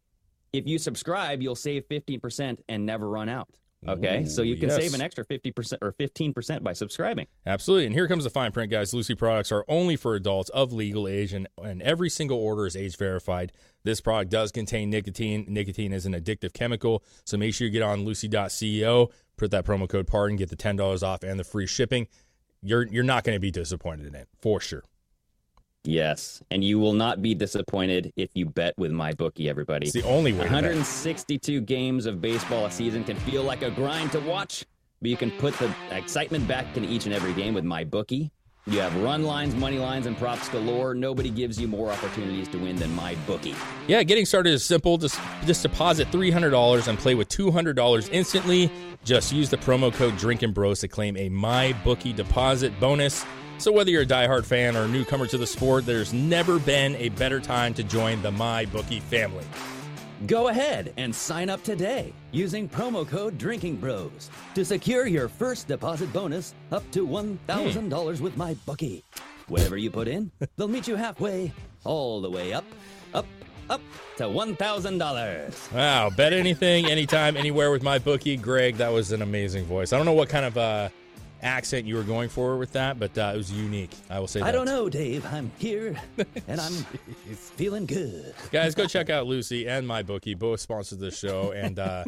[0.52, 3.48] If you subscribe, you'll save 15% and never run out.
[3.86, 4.78] Okay, so you can yes.
[4.78, 7.26] save an extra 50% or 15% by subscribing.
[7.44, 7.86] Absolutely.
[7.86, 8.92] And here comes the fine print, guys.
[8.92, 12.74] Lucy products are only for adults of legal age, and, and every single order is
[12.74, 13.52] age verified.
[13.84, 15.44] This product does contain nicotine.
[15.48, 17.04] Nicotine is an addictive chemical.
[17.24, 21.02] So make sure you get on lucy.co, put that promo code PARDON, get the $10
[21.02, 22.08] off and the free shipping.
[22.62, 24.82] You're, you're not going to be disappointed in it, for sure.
[25.86, 29.48] Yes, and you will not be disappointed if you bet with MyBookie.
[29.48, 33.70] Everybody, It's the only way 162 games of baseball a season can feel like a
[33.70, 34.64] grind to watch,
[35.00, 38.30] but you can put the excitement back in each and every game with MyBookie.
[38.68, 40.92] You have run lines, money lines, and props galore.
[40.92, 43.54] Nobody gives you more opportunities to win than my bookie.
[43.86, 44.98] Yeah, getting started is simple.
[44.98, 48.68] Just just deposit three hundred dollars and play with two hundred dollars instantly.
[49.04, 53.24] Just use the promo code Drinking Bros to claim a My Bookie deposit bonus.
[53.58, 56.94] So whether you're a diehard fan or a newcomer to the sport, there's never been
[56.96, 59.44] a better time to join the My Bookie family.
[60.26, 65.68] Go ahead and sign up today using promo code Drinking Bros to secure your first
[65.68, 69.04] deposit bonus up to $1,000 with my bookie.
[69.48, 71.52] Whatever you put in, they'll meet you halfway,
[71.84, 72.64] all the way up,
[73.14, 73.26] up,
[73.70, 73.80] up
[74.16, 75.72] to $1,000.
[75.72, 78.40] Wow, bet anything, anytime, anywhere with MyBookie.
[78.40, 79.92] Greg, that was an amazing voice.
[79.92, 80.88] I don't know what kind of uh,
[81.42, 83.90] accent you were going for with that, but uh, it was unique.
[84.10, 84.46] I will say that.
[84.46, 85.24] I don't know, Dave.
[85.26, 85.96] I'm here
[86.48, 88.34] and I'm feeling good.
[88.52, 90.38] Guys, go check out Lucy and MyBookie.
[90.38, 92.04] Both sponsors the show, and uh,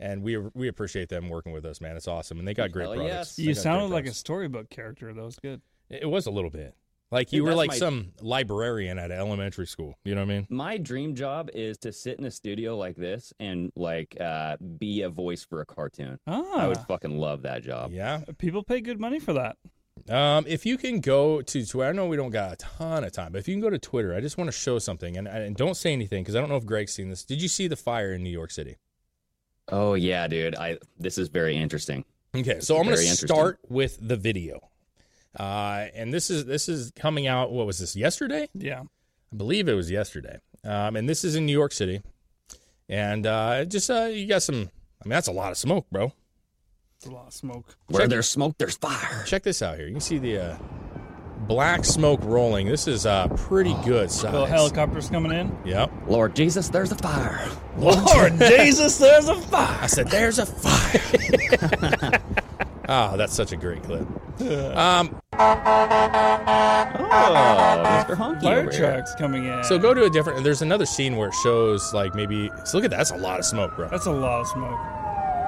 [0.00, 1.96] and we we appreciate them working with us, man.
[1.96, 3.14] It's awesome, and they got great Hell products.
[3.14, 3.36] yes.
[3.36, 5.12] They You sounded great like a storybook character.
[5.12, 5.60] That was good.
[5.88, 6.74] It was a little bit
[7.12, 9.96] like Dude, you were like my- some librarian at elementary school.
[10.04, 10.46] You know what I mean?
[10.50, 15.02] My dream job is to sit in a studio like this and like uh, be
[15.02, 16.18] a voice for a cartoon.
[16.26, 16.42] Ah.
[16.62, 17.92] I would Ah, fucking love that job.
[17.92, 18.22] Yeah.
[18.38, 19.56] people pay good money for that.
[20.08, 23.12] Um, if you can go to Twitter, I know we don't got a ton of
[23.12, 25.28] time, but if you can go to Twitter, I just want to show something, and,
[25.28, 27.24] and don't say anything because I don't know if Greg's seen this.
[27.24, 28.78] Did you see the fire in New York City?
[29.70, 30.56] Oh yeah, dude.
[30.56, 32.04] I this is very interesting.
[32.34, 34.70] Okay, so I'm going to start with the video,
[35.38, 37.52] uh, and this is this is coming out.
[37.52, 38.48] What was this yesterday?
[38.54, 38.82] Yeah.
[39.32, 40.38] I believe it was yesterday.
[40.64, 42.02] Um, and this is in New York City,
[42.88, 44.70] and uh, just uh, you got some.
[45.02, 46.12] I mean, that's a lot of smoke, bro.
[46.98, 47.76] It's a lot of smoke.
[47.88, 49.24] Where Check- there's smoke, there's fire.
[49.26, 49.86] Check this out here.
[49.86, 50.56] You can see the uh,
[51.48, 52.68] black smoke rolling.
[52.68, 54.30] This is uh, pretty good size.
[54.32, 55.56] Little helicopters coming in.
[55.64, 55.90] Yep.
[56.06, 57.50] Lord Jesus, there's a fire.
[57.76, 59.78] Lord Jesus, there's a fire.
[59.80, 62.20] I said, "There's a fire."
[62.92, 64.02] oh, that's such a great clip.
[64.76, 65.20] Um,
[67.14, 68.16] Oh, Mr.
[68.16, 68.92] Honky Fire over here.
[68.92, 69.62] trucks coming in.
[69.64, 70.42] so go to a different.
[70.44, 72.50] There's another scene where it shows like maybe.
[72.64, 72.96] So look at that.
[72.98, 73.88] That's a lot of smoke, bro.
[73.88, 74.78] That's a lot of smoke.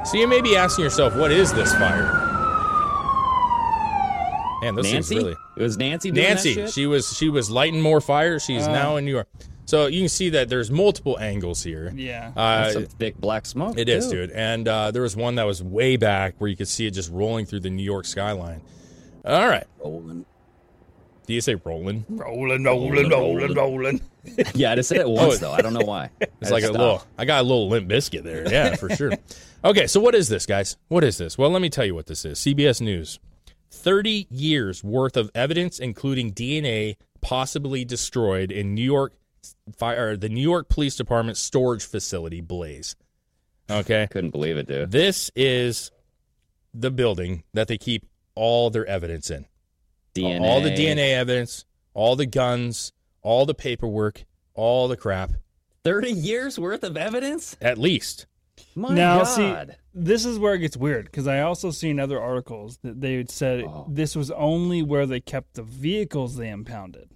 [0.07, 2.13] So you may be asking yourself, what is this fire?
[4.63, 5.17] Man, this Nancy?
[5.17, 6.55] is really It was Nancy doing Nancy.
[6.55, 6.73] that shit?
[6.75, 8.39] She was she was lighting more fire.
[8.39, 8.73] She's Oh.
[8.73, 9.29] now in New York.
[9.75, 11.93] So you can see that there's multiple angles here.
[11.97, 12.31] Yeah.
[12.37, 13.77] Uh, some thick black smoke.
[13.77, 14.29] It is, too.
[14.29, 14.31] dude.
[14.31, 17.11] And uh, there was one that was way back where you could see it just
[17.11, 18.61] rolling through the New York skyline.
[19.25, 19.65] All right.
[19.83, 20.25] Rolling.
[21.27, 22.05] Do you say rolling?
[22.09, 24.01] Rolling, rolling, rolling, rolling.
[24.55, 25.39] Yeah, I just said it once Oh.
[25.39, 25.53] though.
[25.53, 26.11] I don't know why.
[26.41, 27.03] It's like a little.
[27.19, 28.49] I got a little Limp Bizkit there.
[28.49, 29.13] Yeah, for sure.
[29.65, 30.77] Okay, so what is this, guys?
[30.89, 31.37] What is this?
[31.37, 32.39] Well, let me tell you what this is.
[32.39, 33.19] CBS News.
[33.73, 39.15] 30 years worth of evidence, including DNA, possibly destroyed in New York
[39.77, 42.97] fire, the New York Police Department storage facility blaze.
[43.71, 44.07] Okay.
[44.11, 44.91] Couldn't believe it, dude.
[44.91, 45.91] This is
[46.73, 49.47] the building that they keep all their evidence in.
[50.15, 50.41] DNA.
[50.43, 52.93] All the DNA evidence, all the guns,
[53.23, 54.25] all the paperwork,
[54.55, 55.33] all the crap,
[55.83, 57.57] Thirty years worth of evidence.
[57.61, 58.27] at least.
[58.77, 59.27] My now, God.
[59.71, 63.25] see, this is where it gets weird because I also seen other articles that they
[63.29, 63.87] said Oh.
[63.91, 67.11] this was only where they kept the vehicles they impounded.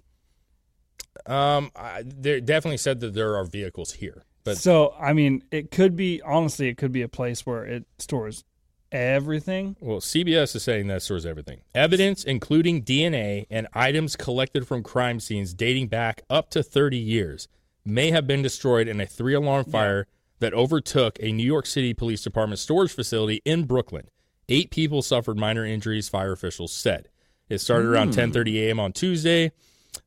[1.25, 5.71] Um, I, they definitely said that there are vehicles here, but so, I mean, it
[5.71, 8.43] could be honestly, it could be a place where it stores
[8.91, 9.75] everything.
[9.79, 11.61] well, CBS is saying that stores everything.
[11.75, 17.47] Evidence, including DNA and items collected from crime scenes dating back up to 30 years,
[17.85, 20.07] may have been destroyed in a three-alarm fire
[20.39, 24.07] that overtook a New York City Police Department storage facility in Brooklyn.
[24.47, 26.09] Eight people suffered minor injuries.
[26.09, 27.09] Fire officials said
[27.49, 28.79] it started around 10:30 a.m.
[28.79, 29.51] on Tuesday.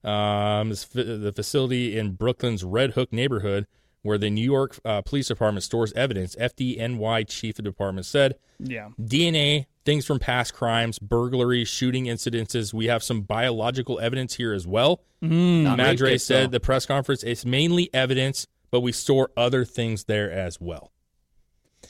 [0.05, 3.67] Um, the facility in Brooklyn's Red Hook neighborhood,
[4.03, 8.89] where the New York uh, Police Department stores evidence, FDNY chief of department said Yeah.
[9.01, 12.73] DNA, things from past crimes, burglary, shooting incidences.
[12.73, 15.03] We have some biological evidence here as well.
[15.21, 20.05] Rape Madre said at the press conference it's mainly evidence, but we store other things
[20.05, 20.92] there as well.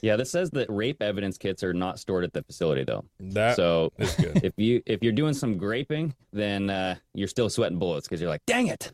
[0.03, 3.05] Yeah, this says that rape evidence kits are not stored at the facility though.
[3.21, 4.43] That so is good.
[4.43, 8.29] if you if you're doing some graping, then uh, you're still sweating bullets because you're
[8.29, 8.91] like, dang it.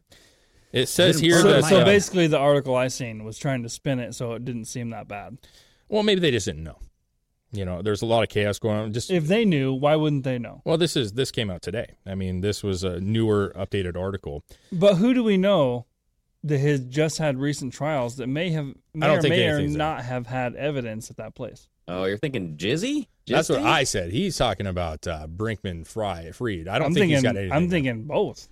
[0.72, 3.64] It says here put that So, so uh, basically, the article I seen was trying
[3.64, 5.39] to spin it so it didn't seem that bad.
[5.88, 6.78] well, maybe they just didn't know.
[7.51, 8.93] You know, there's a lot of chaos going on.
[8.93, 10.62] Just If they knew, why wouldn't they know?
[10.64, 11.95] well, this is this came out today.
[12.05, 14.43] I mean, this was a newer, updated article.
[14.72, 15.88] But who do we know
[16.44, 19.54] that has just had recent trials that may have may don't or think may or
[19.56, 19.78] anything's there.
[19.78, 21.68] not have had evidence at that place?
[21.88, 23.08] Oh, you're thinking Jizzy?
[23.28, 23.66] That's what Jizzy?
[23.66, 24.12] I said.
[24.12, 26.68] He's talking about uh, Brinkman, Fry, Fried.
[26.68, 27.52] I don't I'm think thinking, he's got anything.
[27.52, 28.48] I'm thinking both.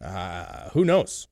[0.00, 1.28] Uh, who knows?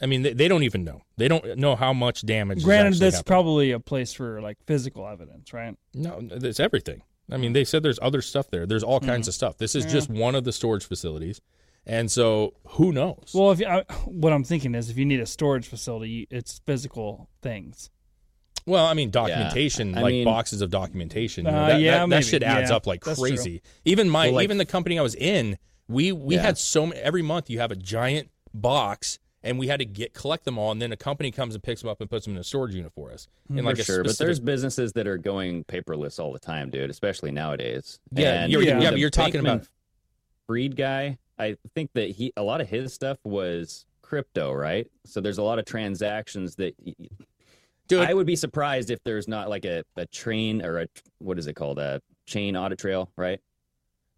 [0.00, 1.02] I mean, they, they don't even know.
[1.16, 2.62] They don't know how much damage.
[2.62, 5.76] Granted, that's probably a place for like physical evidence, right?
[5.94, 7.02] No, it's everything.
[7.30, 8.64] I mean, they said there's other stuff there.
[8.64, 9.28] There's all kinds Mhm.
[9.30, 9.58] of stuff.
[9.58, 9.90] This is Yeah.
[9.90, 11.40] just one of the storage facilities,
[11.88, 13.32] and so who knows?
[13.34, 16.60] Well, if you, I, what I'm thinking is, if you need a storage facility, it's
[16.66, 17.90] physical things.
[18.66, 21.46] Well, I mean, documentation, I like mean- boxes of documentation.
[21.46, 23.60] You know, Uh, that, yeah, that, that shit adds Yeah, up like crazy.
[23.60, 23.70] true.
[23.86, 25.56] Even my, Well, like- even the company I was in,
[25.88, 26.42] we we Yeah.
[26.42, 27.00] had so many.
[27.00, 30.70] Every month, you have a giant box, and we had to get collect them all,
[30.70, 32.74] and then a company comes and picks them up and puts them in a storage
[32.74, 33.26] unit for us.
[33.48, 36.68] In like For a sure, but there's businesses that are going paperless all the time,
[36.68, 36.90] dude.
[36.90, 38.00] Especially nowadays.
[38.12, 39.66] Yeah, And you're- the yeah, but you're talking about-
[40.46, 41.16] Fried guy.
[41.38, 44.86] I think that he a lot of his stuff was crypto, right?
[45.04, 46.74] So there's a lot of transactions that.
[47.86, 48.00] Dude.
[48.06, 50.86] I would be surprised if there's not like a, a train or a
[51.20, 53.40] what is it called a chain audit trail, right?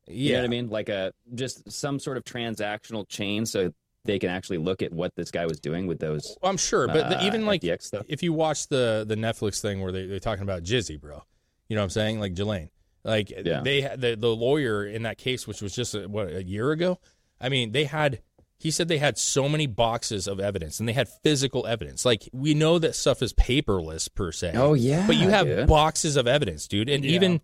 [0.09, 0.41] You know Yeah.
[0.41, 0.69] what I mean?
[0.71, 3.73] Like a just some sort of transactional chain, so
[4.05, 6.37] they can actually look at what this guy was doing with those.
[6.43, 9.93] I'm sure, but the, uh, even like if you watch the the Netflix thing where
[9.93, 11.23] they, they're talking about Jizzy, bro,
[11.69, 12.19] you know what I'm saying?
[12.19, 12.71] Like Ghislaine,
[13.05, 13.61] like Yeah.
[13.63, 16.71] they had the the lawyer in that case, which was just a, what a year
[16.73, 16.99] ago.
[17.41, 18.21] I mean, they had.
[18.59, 22.05] He said they had so many boxes of evidence, and they had physical evidence.
[22.05, 24.53] Like we know that stuff is paperless per se.
[24.55, 25.67] Oh, yeah, but you have dude.
[25.67, 27.13] boxes of evidence, dude, and Yeah.
[27.13, 27.41] even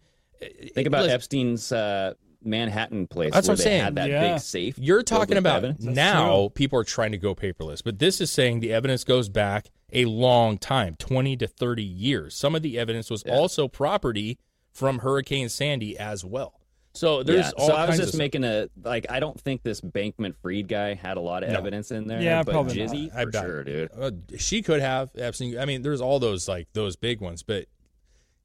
[0.74, 2.12] Think about listen, Epstein's uh,
[2.44, 3.82] Manhattan place That's where what I'm they saying.
[3.82, 4.32] had that Yeah.
[4.34, 4.78] big safe.
[4.78, 5.82] You're talking about evidence.
[5.84, 9.70] now people are trying to go paperless, but this is saying the evidence goes back
[9.94, 12.34] a long time 20 to 30 years.
[12.34, 14.38] Some of the evidence was also property
[14.76, 16.60] from Hurricane Sandy as well.
[16.94, 17.52] So there's yeah.
[17.58, 19.06] all so I was just of making a like.
[19.10, 21.58] I don't think this Bankman-Fried guy had a lot of No.
[21.58, 22.22] evidence in there.
[22.22, 22.90] Yeah, but probably not.
[22.94, 23.90] Jizzy I for sure, dude.
[23.98, 25.58] Uh, she could have Epstein.
[25.58, 27.66] I mean, there's all those like those big ones, but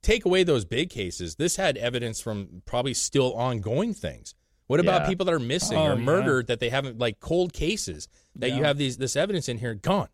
[0.02, 1.36] take away those big cases.
[1.36, 4.36] This had evidence from probably still ongoing things.
[4.68, 5.08] What about Yeah.
[5.10, 6.02] people that are missing Oh, or yeah.
[6.02, 9.76] murdered that they haven't like cold cases that you have these this evidence in here
[9.76, 10.10] gone,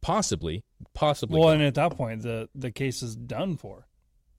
[0.00, 0.62] possibly,
[0.94, 1.38] possibly.
[1.38, 1.56] Well, gone.
[1.56, 3.86] and at that point, the the case is done for.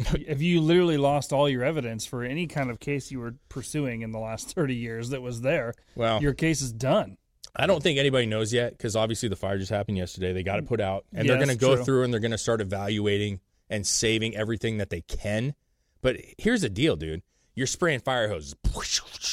[0.28, 4.02] if you literally lost all your evidence for any kind of case you were pursuing
[4.02, 7.18] in the last thirty years that was there, Well- your case is done.
[7.56, 10.34] I don't think anybody knows yet because obviously the fire just happened yesterday.
[10.34, 11.86] They got it put out, and they're going to go true.
[11.86, 15.54] through and they're going to start evaluating and saving everything that they can.
[16.02, 17.22] But here's the deal, dude:
[17.54, 18.56] you're spraying fire hoses,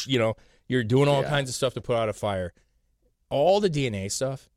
[0.07, 0.35] you know,
[0.68, 1.31] you're doing all Yeah.
[1.31, 2.53] kinds of stuff to put out a fire.
[3.31, 4.51] All the DNA stuff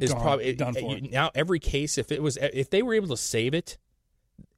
[0.00, 0.20] is Gone.
[0.22, 0.96] probably Done eh, for.
[0.96, 1.98] Eh, now every case.
[1.98, 3.78] If it was, eh, if they were able to save it,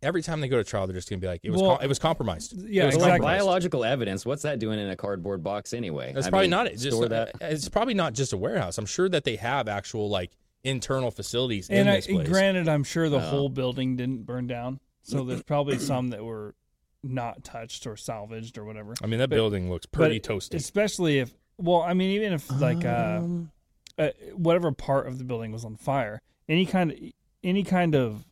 [0.02, 1.76] every time they go to trial, they're just going to be like, it was, Well,
[1.76, 2.54] com- it was compromised.
[2.68, 3.38] yeah, was But, like compromised.
[3.38, 4.24] biological evidence.
[4.26, 6.12] What's that doing in a cardboard box anyway?
[6.14, 6.76] That's I probably mean, not it.
[6.78, 7.32] Just, store that.
[7.40, 8.78] It's probably not just a warehouse.
[8.78, 10.30] I'm sure that they have actual like
[10.64, 12.28] internal facilities And in I, this place.
[12.28, 13.20] granted, I'm sure the Oh.
[13.20, 16.54] whole building didn't burn down, so there's probably some that were
[17.02, 18.94] not touched or salvaged or whatever.
[19.02, 20.54] I mean, that But- building looks pretty toasty.
[20.54, 23.50] especially if well, I mean, even if like uh, Um,
[23.98, 26.98] uh, whatever part of the building was on fire, any kind of
[27.42, 28.24] any kind of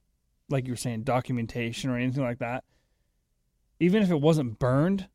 [0.49, 2.65] like you were saying documentation or anything like that,
[3.81, 5.09] even if it wasn't burned,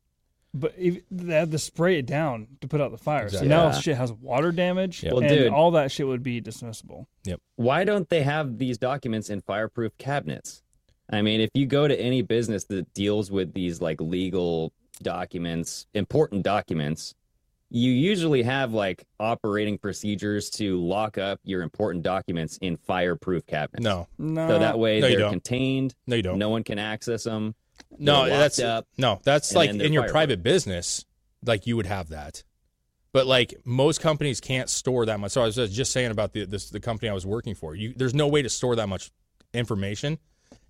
[0.54, 3.24] but if, they had to spray it down to put out the fire.
[3.24, 3.48] Exactly.
[3.48, 3.72] So now Yeah.
[3.80, 5.48] shit has water damage, Well, and dude.
[5.52, 7.06] all that shit would be dismissible.
[7.24, 7.40] Yep.
[7.56, 10.62] Why don't they have these documents in fireproof cabinets?
[11.10, 14.72] I mean, if you go to any business that deals with these like legal
[15.02, 17.14] documents, important documents,
[17.74, 23.82] you usually have like operating procedures to lock up your important documents in fireproof cabinets.
[23.82, 25.94] no, No, So that way No, they're contained.
[26.06, 26.38] no, you don't.
[26.38, 27.54] No one can access them.
[27.98, 30.12] no, that's up, no, that's like in your fireproof.
[30.12, 31.04] private business,
[31.44, 32.42] like you would have that.
[33.12, 35.32] But like most companies can't store that much.
[35.32, 37.74] So I was just saying about the this the company I was working for.
[37.74, 39.10] You there's no way to store that much
[39.54, 40.18] information,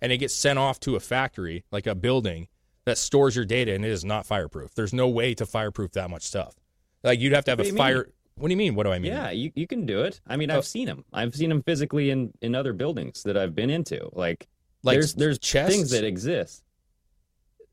[0.01, 2.47] and it gets sent off to a factory like a building
[2.85, 4.73] that stores your data, and it is not fireproof.
[4.75, 6.55] There's no way to fireproof that much stuff.
[7.03, 7.95] Like you'd have to have What a fire.
[8.03, 8.13] mean?
[8.35, 8.75] What do you mean?
[8.75, 9.11] What do I mean?
[9.11, 10.19] Yeah, you, you can do it.
[10.27, 10.57] I mean, Oh.
[10.57, 11.05] I've seen them.
[11.13, 14.09] I've seen them physically in, in other buildings that I've been into.
[14.13, 14.47] Like,
[14.81, 15.75] Like there's there's chests?
[15.75, 16.63] things that exist.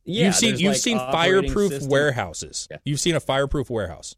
[0.05, 1.91] Yeah, you've seen you've like, seen fireproof systems.
[1.91, 2.69] warehouses.
[2.71, 2.77] Yeah.
[2.85, 4.17] You've seen a fireproof warehouse.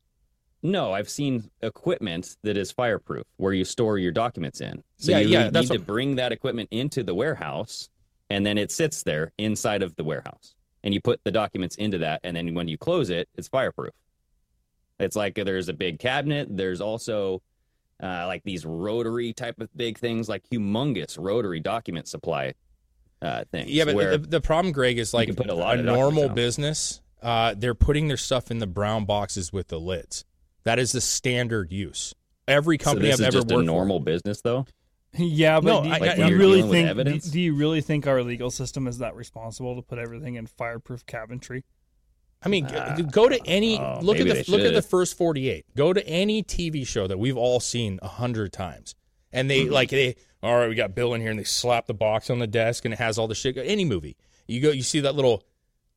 [0.64, 4.82] No, I've seen equipment that is fireproof where you store your documents in.
[4.96, 7.88] So Yeah, you yeah, need to what- bring that equipment into the warehouse,
[8.30, 10.54] and then it sits there inside of the warehouse,
[10.84, 13.92] and you put the documents into that, and then when you close it, it's fireproof.
[14.99, 16.49] It's like there's a big cabinet.
[16.51, 17.43] There's also
[18.03, 22.55] uh, like these rotary type of big things, like humongous rotary document supply
[23.20, 23.70] uh, things.
[23.70, 27.01] Yeah, but the, the problem, Greg, is like put a lot of normal business.
[27.22, 30.24] Uh, they're putting their stuff in the brown boxes with the lids.
[30.64, 32.14] That is the standard use.
[32.49, 34.66] Every so company this I've is ever just a worked normal business, though.
[35.16, 36.97] Yeah, but No, do, I- do I- you really think?
[36.97, 40.47] Do, do you really think our legal system is that responsible to put everything in
[40.47, 41.62] fireproof cabinetry?
[42.45, 45.49] I mean, g- go to any oh, look at the look at the first forty
[45.49, 45.64] eight.
[45.76, 48.95] Go to any TV show that we've all seen a hundred times,
[49.32, 49.72] and they Mm-hmm.
[49.72, 50.68] like they all right.
[50.68, 52.99] We got Bill in here, and they slap the box on the desk, and it
[52.99, 53.57] has all the shit.
[53.57, 54.16] Any movie,
[54.49, 55.45] you go, you see that little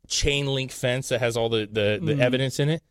[0.08, 2.10] chain link fence that has all the the, the Mm-hmm.
[2.10, 2.20] Mhm.
[2.22, 2.84] evidence in it.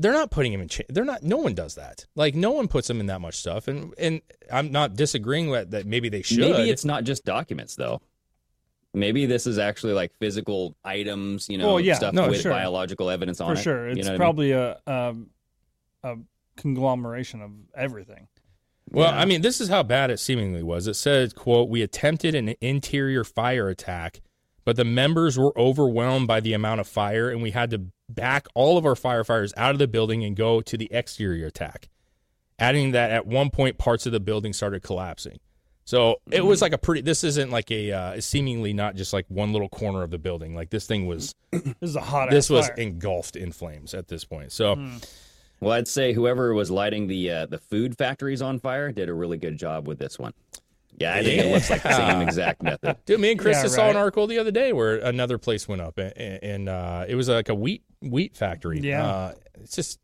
[0.00, 0.68] They're not putting them in.
[0.68, 1.22] Cha- they're not.
[1.24, 2.06] No one does that.
[2.14, 3.66] Like no one puts them in that much stuff.
[3.68, 4.20] And and
[4.52, 5.86] I'm not disagreeing with that.
[5.86, 6.38] Maybe they should.
[6.40, 8.00] Maybe it's not just documents, though.
[8.94, 12.52] Maybe this is actually like physical items, you know, Well, yeah, stuff no, with sure.
[12.52, 13.56] biological evidence on For it.
[13.56, 14.18] For sure, You it's know what I mean?
[14.18, 15.30] probably a, um
[16.02, 16.16] a
[16.56, 18.28] conglomeration of everything.
[18.90, 20.86] Well, I mean, this is how bad it seemingly was.
[20.86, 24.22] It said, quote, we attempted an interior fire attack,
[24.64, 28.46] but the members were overwhelmed by the amount of fire and we had to back
[28.54, 31.90] all of our firefighters out of the building and go to the exterior attack.
[32.58, 35.38] Adding that at one point parts of the building started collapsing.
[35.88, 39.24] So it was like a pretty this isn't like a uh, seemingly not just like
[39.28, 40.54] one little corner of the building.
[40.54, 42.28] Like this thing was This is a hot.
[42.28, 42.76] this was fire.
[42.76, 44.52] engulfed in flames at this point.
[44.52, 44.76] So
[45.60, 49.14] Well, I'd say whoever was lighting the uh, the food factories on fire did a
[49.14, 50.34] really good job with this one.
[50.98, 52.98] Yeah, I think it looks like the same exact method.
[53.06, 55.66] Dude, me and Chris Yeah, just saw an article the other day where another place
[55.66, 58.80] went up, and, and uh, it was like a wheat wheat factory.
[58.80, 59.06] Yeah.
[59.06, 60.00] uh, it's just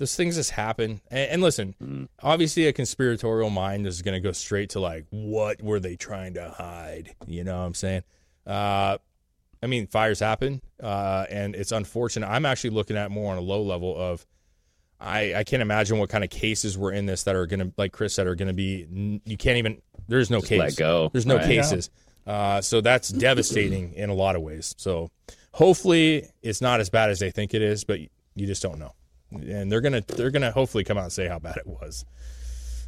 [0.00, 1.02] those things just happen.
[1.10, 5.62] And, and listen, obviously, a conspiratorial mind is going to go straight to like, what
[5.62, 7.14] were they trying to hide?
[7.26, 8.02] You know what I'm saying?
[8.46, 8.96] Uh,
[9.62, 12.26] I mean, fires happen, uh, and it's unfortunate.
[12.28, 14.26] I'm actually looking at more on a low level of.
[14.98, 17.72] I, I can't imagine what kind of cases were in this that are going to,
[17.76, 19.20] like Chris said, are going to be.
[19.26, 19.82] You can't even.
[20.08, 20.58] There's no Just case.
[20.58, 21.44] let go, There's no right?
[21.44, 21.90] cases.
[22.26, 24.74] Uh, so that's devastating in a lot of ways.
[24.78, 25.10] So
[25.52, 28.92] hopefully it's not as bad as they think it is, but you just don't know.
[29.32, 32.04] And they're gonna they're gonna hopefully come out and say how bad it was.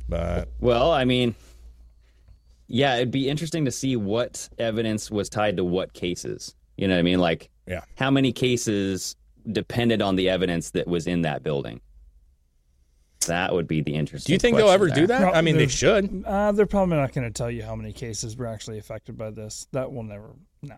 [0.09, 1.35] But Well, I mean,
[2.67, 6.55] yeah, it'd be interesting to see what evidence was tied to what cases.
[6.77, 7.21] You know what I mean?
[7.21, 9.17] Like, yeah, how many cases
[9.51, 11.81] depended on the evidence that was in that building?
[13.27, 14.31] That would be the interesting.
[14.31, 15.21] do you think they'll ever question do there.
[15.21, 15.37] that?
[15.37, 16.25] I mean, they should.
[16.27, 19.31] Uh, they're probably not going to tell you how many cases were actually affected by
[19.31, 19.69] this.
[19.73, 20.31] That will never.
[20.63, 20.77] No.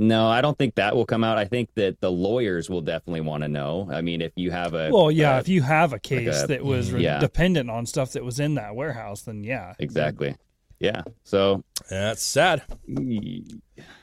[0.00, 1.36] No, I don't think that will come out.
[1.36, 3.86] I think that the lawyers will definitely want to know.
[3.92, 5.36] I mean, if you have a Well, yeah.
[5.36, 7.18] a- if you have a case a- that was yeah.
[7.18, 10.36] dependent on stuff that was in that warehouse, then yeah, exactly,
[10.78, 11.02] yeah.
[11.24, 12.62] So That's sad.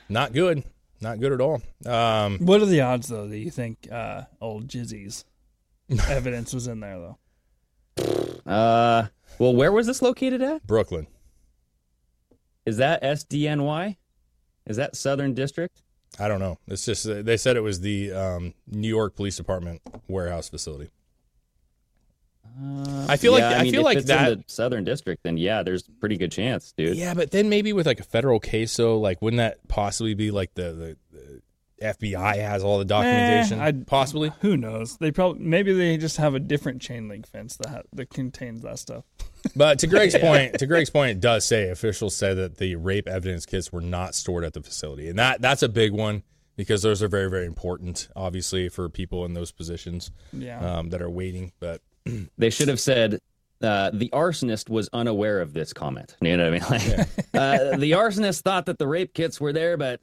[0.08, 0.62] Not good.
[1.00, 1.62] Not good at all.
[1.84, 5.24] Um, What are the odds, though, that you think uh, old Jizzy's
[6.08, 7.18] evidence was in there, though?
[8.46, 9.06] Uh,
[9.40, 10.64] well, where was this located at?
[10.64, 11.08] Brooklyn.
[12.64, 13.96] Is that SDNY?
[14.66, 15.82] Is that Southern District?
[16.18, 16.58] I don't know.
[16.66, 20.90] It's just uh, they said it was the um, New York Police Department warehouse facility.
[23.08, 24.32] I feel like I, mean, feel if like it's that.
[24.32, 25.22] in the Southern District.
[25.22, 26.96] Then yeah, there's a pretty good chance, dude.
[26.96, 30.30] Yeah, but then maybe with like a federal case, though, like wouldn't that possibly be
[30.30, 31.42] like the the, the
[31.82, 33.60] FBI has all the documentation?
[33.60, 34.32] Eh, I'd- possibly.
[34.40, 34.96] Who knows?
[34.98, 38.62] They probably maybe they just have a different chain link fence that ha- that contains
[38.62, 39.04] that stuff.
[39.54, 43.06] But to Greg's point, to Greg's point, it does say officials say that the rape
[43.06, 46.24] evidence kits were not stored at the facility, and that that's a big one
[46.56, 50.58] because those are very very important, obviously, for people in those positions Yeah.
[50.78, 51.52] um, that are waiting.
[51.60, 51.82] But
[52.38, 53.20] They should have said
[53.62, 56.16] uh, the arsonist was unaware of this comment.
[56.20, 56.96] You know what I mean?
[56.98, 60.02] Like, uh, the arsonist thought that the rape kits were there, but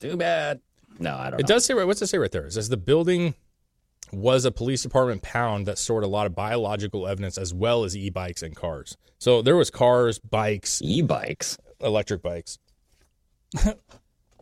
[0.00, 0.60] too bad.
[1.00, 1.54] No, I don't It know.
[1.54, 1.86] does say right.
[1.86, 2.46] What's it say right there?
[2.46, 3.34] It says the building
[4.12, 7.96] was a police department pound that stored a lot of biological evidence as well as
[7.96, 8.96] e-bikes and cars.
[9.18, 12.58] So there was cars, bikes, e-bikes, electric bikes.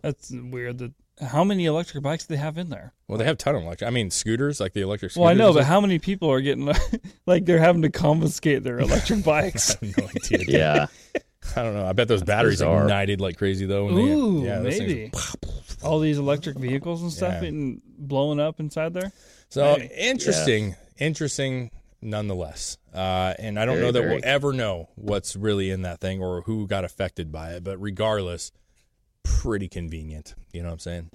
[0.03, 0.79] That's weird.
[0.79, 2.93] That how many electric bikes do they have in there?
[3.09, 3.89] Well, they have a ton of electric.
[3.89, 5.11] I mean, scooters like the electric.
[5.13, 5.69] Scooters well, I know, but stuff.
[5.69, 6.73] how many people are getting
[7.27, 9.77] like they're having to confiscate their electric bikes?
[9.83, 10.45] I have no idea.
[10.47, 10.87] Yeah.
[11.57, 11.87] I don't know.
[11.87, 13.87] I bet those batteries are ignited like crazy though.
[13.87, 15.11] when they- Ooh, yeah, those things- maybe.
[15.83, 17.41] All these electric vehicles and stuff Yeah.
[17.41, 19.13] getting blowing up inside there.
[19.49, 19.95] So Maybe.
[19.95, 21.71] interesting, interesting
[22.03, 22.79] nonetheless.
[22.95, 24.15] Uh, and I don't Very, know that very.
[24.17, 27.65] we'll ever know what's really in that thing or who got affected by it.
[27.65, 28.51] But regardless,
[29.23, 30.35] pretty convenient.
[30.53, 31.11] You know what I'm saying?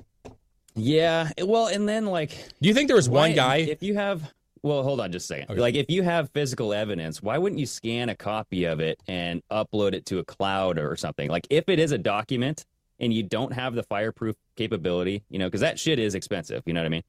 [0.76, 1.30] Yeah.
[1.42, 3.58] Well, and then like, Do you think there was one guy?
[3.58, 4.32] If you have,
[4.64, 5.52] well, hold on just a second.
[5.52, 5.60] Okay.
[5.62, 9.42] Like, if you have physical evidence, why wouldn't you scan a copy of it and
[9.52, 11.30] upload it to a cloud or something?
[11.30, 12.66] Like, if it is a document
[13.04, 16.64] and you don't have the fireproof capability, you know, because that shit is expensive.
[16.66, 17.04] You know what I mean?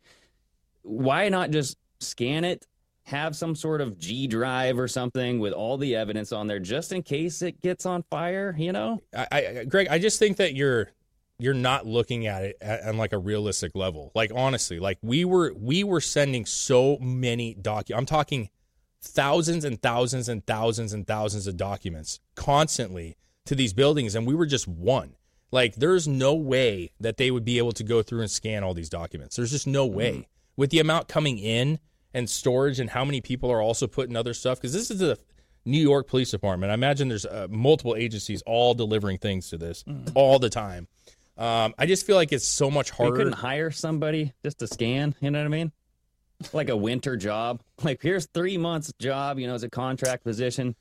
[0.82, 2.66] Why not just scan it?
[3.04, 6.90] Have some sort of G drive or something with all the evidence on there, just
[6.90, 8.54] in case it gets on fire.
[8.58, 9.02] You know?
[9.14, 10.90] I, I, Greg, I just think that you're
[11.38, 14.10] you're not looking at it at, on like a realistic level.
[14.14, 17.94] Like honestly, like we were we were sending so many docu.
[17.96, 18.48] I'm talking
[19.02, 24.34] thousands and thousands and thousands and thousands of documents constantly to these buildings, and we
[24.34, 25.14] were just one.
[25.54, 28.74] Like there's no way that they would be able to go through and scan all
[28.74, 29.36] these documents.
[29.36, 30.24] There's just no way Mm.
[30.56, 31.78] with the amount coming in
[32.12, 35.16] and storage and how many people are also putting other stuff because this is the
[35.64, 36.70] New York Police Department.
[36.72, 40.10] I imagine there's uh, multiple agencies all delivering things to this Mm.
[40.16, 40.88] all the time.
[41.38, 43.12] Um, I just feel like it's so much harder.
[43.12, 45.14] You couldn't hire somebody just to scan.
[45.20, 45.70] You know what I mean?
[46.52, 47.62] Like a winter job.
[47.84, 49.38] Like here's three months job.
[49.38, 50.74] You know, as a contract position.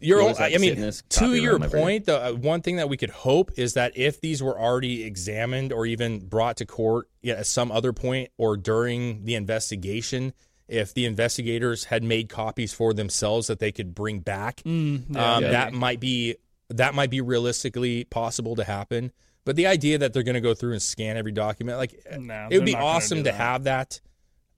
[0.00, 1.82] You're, You all, always have I to mean, this to your room every day.
[1.84, 5.04] point, the uh, one thing that we could hope is that if these were already
[5.04, 10.32] examined or even brought to court at some other point or during the investigation,
[10.68, 15.36] if the investigators had made copies for themselves that they could bring back, Mm, yeah.
[15.36, 15.50] um, Yeah.
[15.50, 16.36] that might be
[16.70, 19.10] that might be realistically possible to happen.
[19.46, 22.48] But the idea that they're going to go through and scan every document, like No,
[22.50, 23.34] it would be awesome to that.
[23.34, 24.00] have that.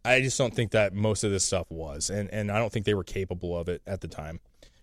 [0.04, 2.86] I just don't think that most of this stuff was, and and I don't think
[2.86, 4.40] they were capable of it at the time,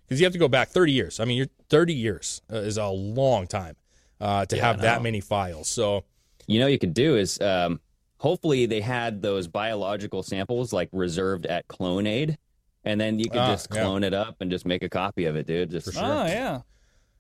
[0.08, 1.20] because you have to go back 30 years.
[1.20, 3.76] I mean, you're 30 years uh, is a long time
[4.22, 5.68] uh, to Yeah, have that many files.
[5.68, 6.04] So
[6.48, 7.80] You know, what you could do is um,
[8.18, 12.38] hopefully they had those biological samples like reserved at Clonaid,
[12.86, 13.82] and then you could Ah, just yeah.
[13.82, 15.72] clone it up and just make a copy of it, dude.
[15.72, 16.62] Just Oh yeah.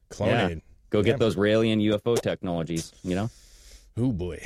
[0.09, 0.49] clonated.
[0.57, 0.61] Yeah.
[0.89, 1.17] Go get Yeah.
[1.17, 2.93] those Raelian UFO technologies.
[3.03, 3.29] You know.
[3.97, 4.39] Oh boy.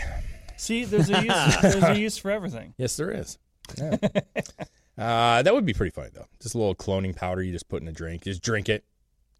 [0.58, 1.58] See, there's a use.
[1.62, 2.74] there's a use for everything.
[2.78, 3.38] Yes, there is.
[3.78, 3.98] Yeah.
[5.02, 6.28] uh, that would be pretty funny though.
[6.42, 8.24] Just a little cloning powder you just put in a drink.
[8.24, 8.84] Just drink it,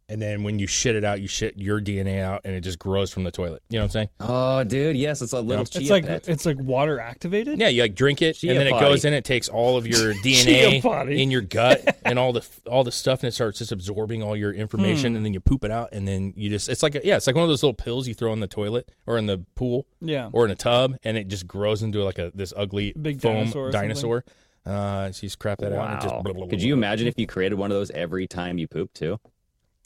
[0.10, 2.80] and then when you shit it out, you shit your DNA out, and it just
[2.80, 3.62] grows from the toilet.
[3.70, 4.10] You know what I'm saying?
[4.20, 6.28] Oh, dude, yes, it's a little It's chia like pet.
[6.28, 7.60] it's like water activated.
[7.60, 9.14] Yeah, you like drink it, Chia and then it goes in.
[9.14, 13.20] It takes all of your DNA in your gut and all the all the stuff,
[13.22, 15.18] and it starts just absorbing all your information, Hmm.
[15.18, 17.28] and then you poop it out, and then you just it's like a, yeah, it's
[17.28, 19.86] like one of those little pills you throw in the toilet or in the pool,
[20.02, 20.30] Yeah.
[20.34, 23.36] or in a tub, and it just grows into like a this ugly Big foam
[23.36, 24.26] dinosaur or dinosaur.
[24.66, 26.22] Uh, so you just crap that out, and just Wow.
[26.22, 26.80] blah, blah, blah, Could you blah.
[26.80, 29.20] imagine if you created one of those every time you poop too?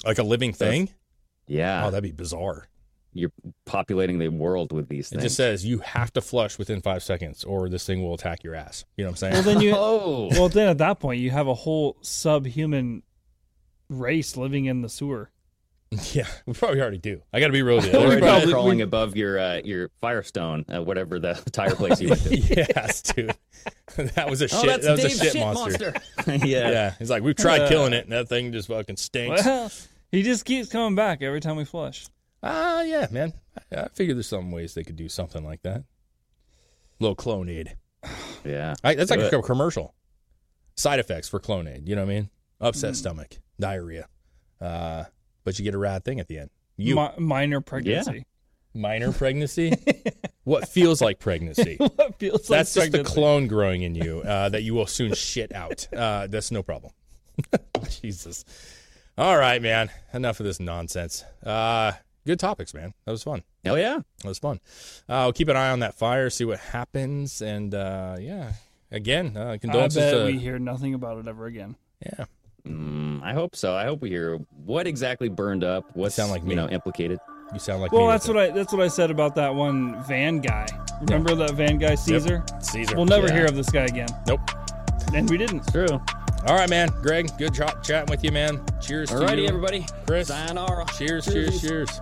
[0.05, 0.89] like a living thing?
[1.47, 1.85] Yeah.
[1.85, 2.67] Oh, that'd be bizarre.
[3.13, 3.31] You're
[3.65, 5.23] populating the world with these things.
[5.23, 8.43] It just says you have to flush within five seconds, or this thing will attack
[8.43, 8.83] your ass.
[8.97, 9.33] You know what I'm saying?
[9.33, 9.73] Well, then you.
[9.75, 10.29] Oh.
[10.31, 13.03] Well, then at that point, you have a whole subhuman
[13.89, 15.31] race living in the sewer.
[16.13, 17.21] yeah, we probably already do.
[17.33, 17.77] I got to be real.
[17.77, 17.91] with you.
[17.99, 21.99] Or There's it's probably- crawling above your uh, your Firestone, uh, whatever the tire place
[22.01, 22.37] you went to.
[22.37, 23.35] yes, dude.
[23.97, 24.65] that was a Oh, shit.
[24.67, 25.93] that's that was Dave's a shit, shit monster.
[26.27, 26.47] monster.
[26.47, 26.69] yeah.
[26.71, 29.45] Yeah, he's like, we've tried killing it, and that thing just fucking stinks.
[29.45, 29.71] Well,
[30.11, 32.07] he just keeps coming back every time we flush.
[32.43, 33.33] Ah, yeah, man.
[33.71, 35.83] I, I figure there's some ways they could do something like that.
[36.99, 37.73] little Clonaid.
[38.45, 38.75] Yeah.
[38.83, 39.95] I, that's like Do a commercial.
[40.75, 41.87] Side effects for Clonaid.
[41.87, 42.29] You know what I mean?
[42.61, 42.95] Upset Mm.
[42.97, 44.07] stomach, diarrhea.
[44.61, 45.05] Uh,
[45.45, 46.49] but you get a rad thing at the end.
[46.75, 48.25] You Mi- minor pregnancy.
[48.73, 49.73] minor pregnancy.
[50.43, 51.75] what feels like pregnancy?
[51.95, 55.13] what feels like That's just the clone growing in you uh, that you will soon
[55.13, 55.87] shit out.
[55.93, 56.91] Uh, that's no problem.
[58.01, 58.43] Jesus.
[59.17, 59.89] All right, man.
[60.13, 61.23] Enough of this nonsense.
[61.41, 61.93] Uh,
[62.25, 62.93] good topics, man.
[63.05, 63.43] That was fun.
[63.63, 63.99] Hell yeah.
[64.21, 64.59] That was fun.
[65.07, 68.51] Uh, we'll keep an eye on that fire, see what happens, and uh, yeah.
[68.91, 71.75] Again, uh, I bet to we hear nothing about it ever again.
[72.05, 72.25] yeah.
[72.65, 73.75] Mm, I hope so.
[73.75, 75.85] I hope we hear what exactly burned up.
[75.95, 76.51] What sound like me.
[76.51, 77.19] you know implicated.
[77.53, 78.07] You sound like Well, me.
[78.09, 80.67] that's what I that's what I said about that one van guy.
[81.01, 82.43] Remember that van guy Cesar?
[82.59, 82.95] Cesar.
[82.95, 83.33] We'll never Yeah.
[83.35, 84.07] hear of this guy again.
[84.27, 84.39] Nope.
[85.13, 85.67] And we didn't.
[85.71, 86.01] True.
[86.47, 86.89] All right, man.
[87.01, 88.63] Greg, good chat chatting with you, man.
[88.81, 89.47] Cheers to Alrighty, you.
[89.47, 89.85] everybody.
[90.05, 90.27] Chris.
[90.27, 90.85] Sayonara.
[90.97, 92.01] Cheers, cheers, cheers.